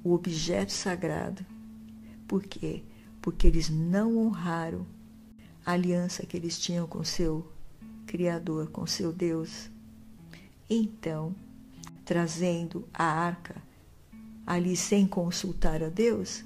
o 0.05 0.15
objeto 0.15 0.71
sagrado, 0.71 1.45
por 2.29 2.45
quê? 2.45 2.85
Porque 3.21 3.49
eles 3.49 3.69
não 3.69 4.19
honraram 4.19 4.87
a 5.67 5.73
aliança 5.73 6.25
que 6.25 6.37
eles 6.37 6.61
tinham 6.61 6.87
com 6.87 7.03
seu 7.03 7.53
Criador, 8.15 8.69
com 8.71 8.87
seu 8.87 9.13
Deus. 9.13 9.69
Então, 10.71 11.35
trazendo 12.05 12.89
a 12.95 13.03
arca 13.03 13.57
ali 14.47 14.77
sem 14.77 15.05
consultar 15.05 15.83
a 15.83 15.89
Deus, 15.89 16.45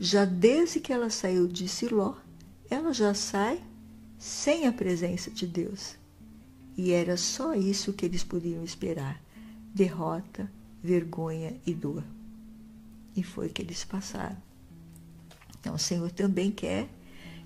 já 0.00 0.24
desde 0.24 0.80
que 0.80 0.92
ela 0.92 1.10
saiu 1.10 1.46
de 1.46 1.68
Siló, 1.68 2.16
ela 2.68 2.92
já 2.92 3.14
sai 3.14 3.62
sem 4.18 4.66
a 4.66 4.72
presença 4.72 5.30
de 5.30 5.46
Deus. 5.46 5.94
E 6.76 6.90
era 6.90 7.16
só 7.16 7.54
isso 7.54 7.92
que 7.92 8.04
eles 8.04 8.24
podiam 8.24 8.64
esperar: 8.64 9.22
derrota, 9.72 10.50
vergonha 10.82 11.54
e 11.64 11.72
dor. 11.72 12.02
E 13.14 13.22
foi 13.22 13.48
que 13.48 13.62
eles 13.62 13.84
passaram. 13.84 14.42
Então, 15.60 15.76
o 15.76 15.78
Senhor 15.78 16.10
também 16.10 16.50
quer 16.50 16.88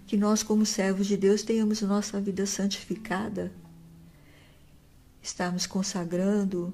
que 0.08 0.16
nós, 0.16 0.42
como 0.42 0.64
servos 0.64 1.06
de 1.06 1.18
Deus, 1.18 1.42
tenhamos 1.42 1.82
nossa 1.82 2.18
vida 2.18 2.46
santificada, 2.46 3.52
estarmos 5.22 5.66
consagrando 5.66 6.72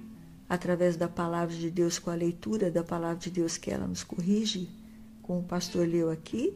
através 0.49 0.97
da 0.97 1.09
palavra 1.09 1.53
de 1.53 1.69
Deus, 1.69 1.99
com 1.99 2.11
a 2.11 2.15
leitura 2.15 2.71
da 2.71 2.85
palavra 2.85 3.17
de 3.17 3.33
Deus 3.33 3.57
que 3.57 3.73
ela 3.73 3.89
nos 3.89 4.05
corrige, 4.05 4.71
como 5.21 5.41
o 5.41 5.45
pastor 5.45 5.85
leu 5.85 6.11
aqui, 6.11 6.55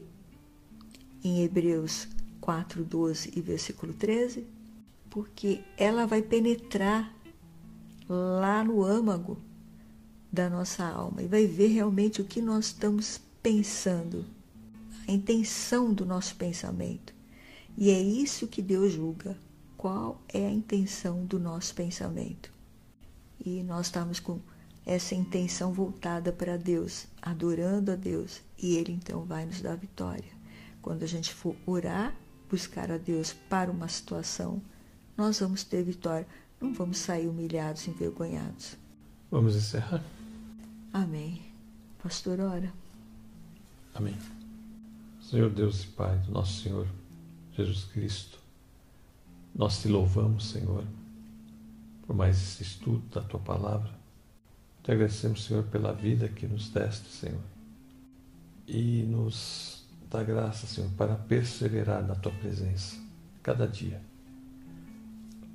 em 1.24 1.42
Hebreus 1.42 2.06
4, 2.40 2.84
12 2.84 3.32
e 3.34 3.40
versículo 3.40 3.92
13, 3.92 4.46
porque 5.10 5.60
ela 5.76 6.06
vai 6.06 6.22
penetrar 6.22 7.12
lá 8.08 8.62
no 8.62 8.84
âmago 8.84 9.36
da 10.32 10.48
nossa 10.48 10.84
alma 10.84 11.22
e 11.22 11.26
vai 11.26 11.44
ver 11.44 11.68
realmente 11.68 12.20
o 12.20 12.24
que 12.24 12.40
nós 12.40 12.66
estamos 12.66 13.20
pensando 13.42 14.37
a 15.08 15.12
intenção 15.12 15.92
do 15.92 16.04
nosso 16.04 16.36
pensamento. 16.36 17.14
E 17.76 17.90
é 17.90 17.98
isso 17.98 18.46
que 18.46 18.60
Deus 18.60 18.92
julga. 18.92 19.36
Qual 19.76 20.20
é 20.28 20.46
a 20.46 20.52
intenção 20.52 21.24
do 21.24 21.38
nosso 21.38 21.74
pensamento? 21.74 22.52
E 23.44 23.62
nós 23.62 23.86
estamos 23.86 24.20
com 24.20 24.38
essa 24.84 25.14
intenção 25.14 25.72
voltada 25.72 26.32
para 26.32 26.58
Deus, 26.58 27.06
adorando 27.22 27.92
a 27.92 27.96
Deus, 27.96 28.42
e 28.58 28.74
Ele 28.76 28.92
então 28.92 29.24
vai 29.24 29.46
nos 29.46 29.62
dar 29.62 29.76
vitória. 29.76 30.32
Quando 30.82 31.04
a 31.04 31.06
gente 31.06 31.32
for 31.32 31.56
orar, 31.64 32.14
buscar 32.50 32.90
a 32.90 32.98
Deus 32.98 33.32
para 33.32 33.70
uma 33.70 33.88
situação, 33.88 34.60
nós 35.16 35.40
vamos 35.40 35.62
ter 35.64 35.82
vitória, 35.82 36.26
não 36.60 36.72
vamos 36.74 36.98
sair 36.98 37.28
humilhados, 37.28 37.86
envergonhados. 37.86 38.76
Vamos 39.30 39.54
encerrar? 39.54 40.02
Amém. 40.92 41.42
Pastor, 42.02 42.40
ora. 42.40 42.72
Amém. 43.94 44.16
Senhor 45.28 45.50
Deus 45.50 45.84
e 45.84 45.88
Pai 45.88 46.16
do 46.20 46.32
nosso 46.32 46.62
Senhor 46.62 46.86
Jesus 47.52 47.84
Cristo, 47.84 48.38
nós 49.54 49.82
te 49.82 49.86
louvamos, 49.86 50.48
Senhor, 50.48 50.82
por 52.06 52.16
mais 52.16 52.38
esse 52.38 52.62
estudo 52.62 53.02
da 53.10 53.20
tua 53.20 53.38
palavra. 53.38 53.90
Te 54.82 54.90
agradecemos, 54.90 55.44
Senhor, 55.44 55.64
pela 55.64 55.92
vida 55.92 56.30
que 56.30 56.46
nos 56.46 56.70
deste, 56.70 57.10
Senhor, 57.10 57.42
e 58.66 59.02
nos 59.02 59.86
dá 60.08 60.22
graça, 60.22 60.66
Senhor, 60.66 60.88
para 60.96 61.14
perseverar 61.14 62.02
na 62.06 62.14
tua 62.14 62.32
presença 62.32 62.96
cada 63.42 63.68
dia, 63.68 64.00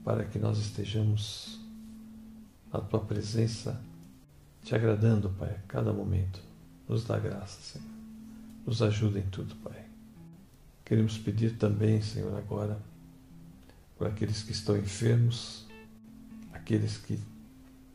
para 0.03 0.23
que 0.23 0.37
nós 0.37 0.59
estejamos 0.59 1.59
na 2.71 2.79
tua 2.79 2.99
presença 2.99 3.81
te 4.61 4.75
agradando, 4.75 5.31
Pai, 5.31 5.49
a 5.49 5.67
cada 5.67 5.91
momento. 5.91 6.39
Nos 6.87 7.03
dá 7.05 7.17
graça, 7.17 7.59
Senhor. 7.59 7.92
Nos 8.65 8.81
ajuda 8.81 9.19
em 9.19 9.29
tudo, 9.29 9.55
Pai. 9.57 9.85
Queremos 10.85 11.17
pedir 11.17 11.57
também, 11.57 12.01
Senhor, 12.01 12.35
agora, 12.37 12.79
por 13.97 14.07
aqueles 14.07 14.43
que 14.43 14.51
estão 14.51 14.77
enfermos, 14.77 15.65
aqueles 16.51 16.97
que 16.97 17.19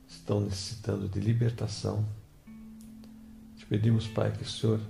estão 0.06 0.40
necessitando 0.40 1.08
de 1.08 1.20
libertação. 1.20 2.06
Te 3.56 3.66
pedimos, 3.66 4.06
Pai, 4.08 4.32
que 4.32 4.42
o 4.42 4.46
Senhor 4.46 4.80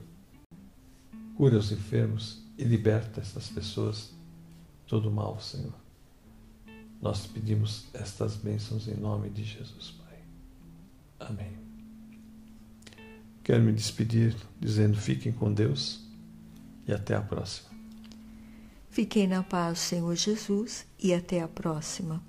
cure 1.37 1.57
os 1.57 1.71
enfermos 1.71 2.43
e 2.57 2.65
liberta 2.65 3.21
essas 3.21 3.49
pessoas 3.49 4.13
todo 4.87 5.11
mal, 5.11 5.41
Senhor. 5.41 5.75
Nós 7.01 7.23
te 7.23 7.29
pedimos 7.29 7.87
estas 7.95 8.35
bênçãos 8.37 8.89
em 8.89 8.97
nome 8.97 9.31
de 9.31 9.45
Jesus, 9.45 9.93
Pai. 9.93 10.19
Amém. 11.21 11.68
Quero 13.49 13.63
me 13.63 13.73
despedir 13.73 14.37
dizendo: 14.61 14.99
fiquem 14.99 15.33
com 15.33 15.51
Deus 15.51 16.07
e 16.87 16.93
até 16.93 17.15
a 17.15 17.23
próxima. 17.23 17.71
Fiquem 18.91 19.27
na 19.27 19.43
paz, 19.43 19.79
Senhor 19.79 20.15
Jesus, 20.15 20.85
e 21.03 21.15
até 21.15 21.41
a 21.41 21.49
próxima. 21.49 22.23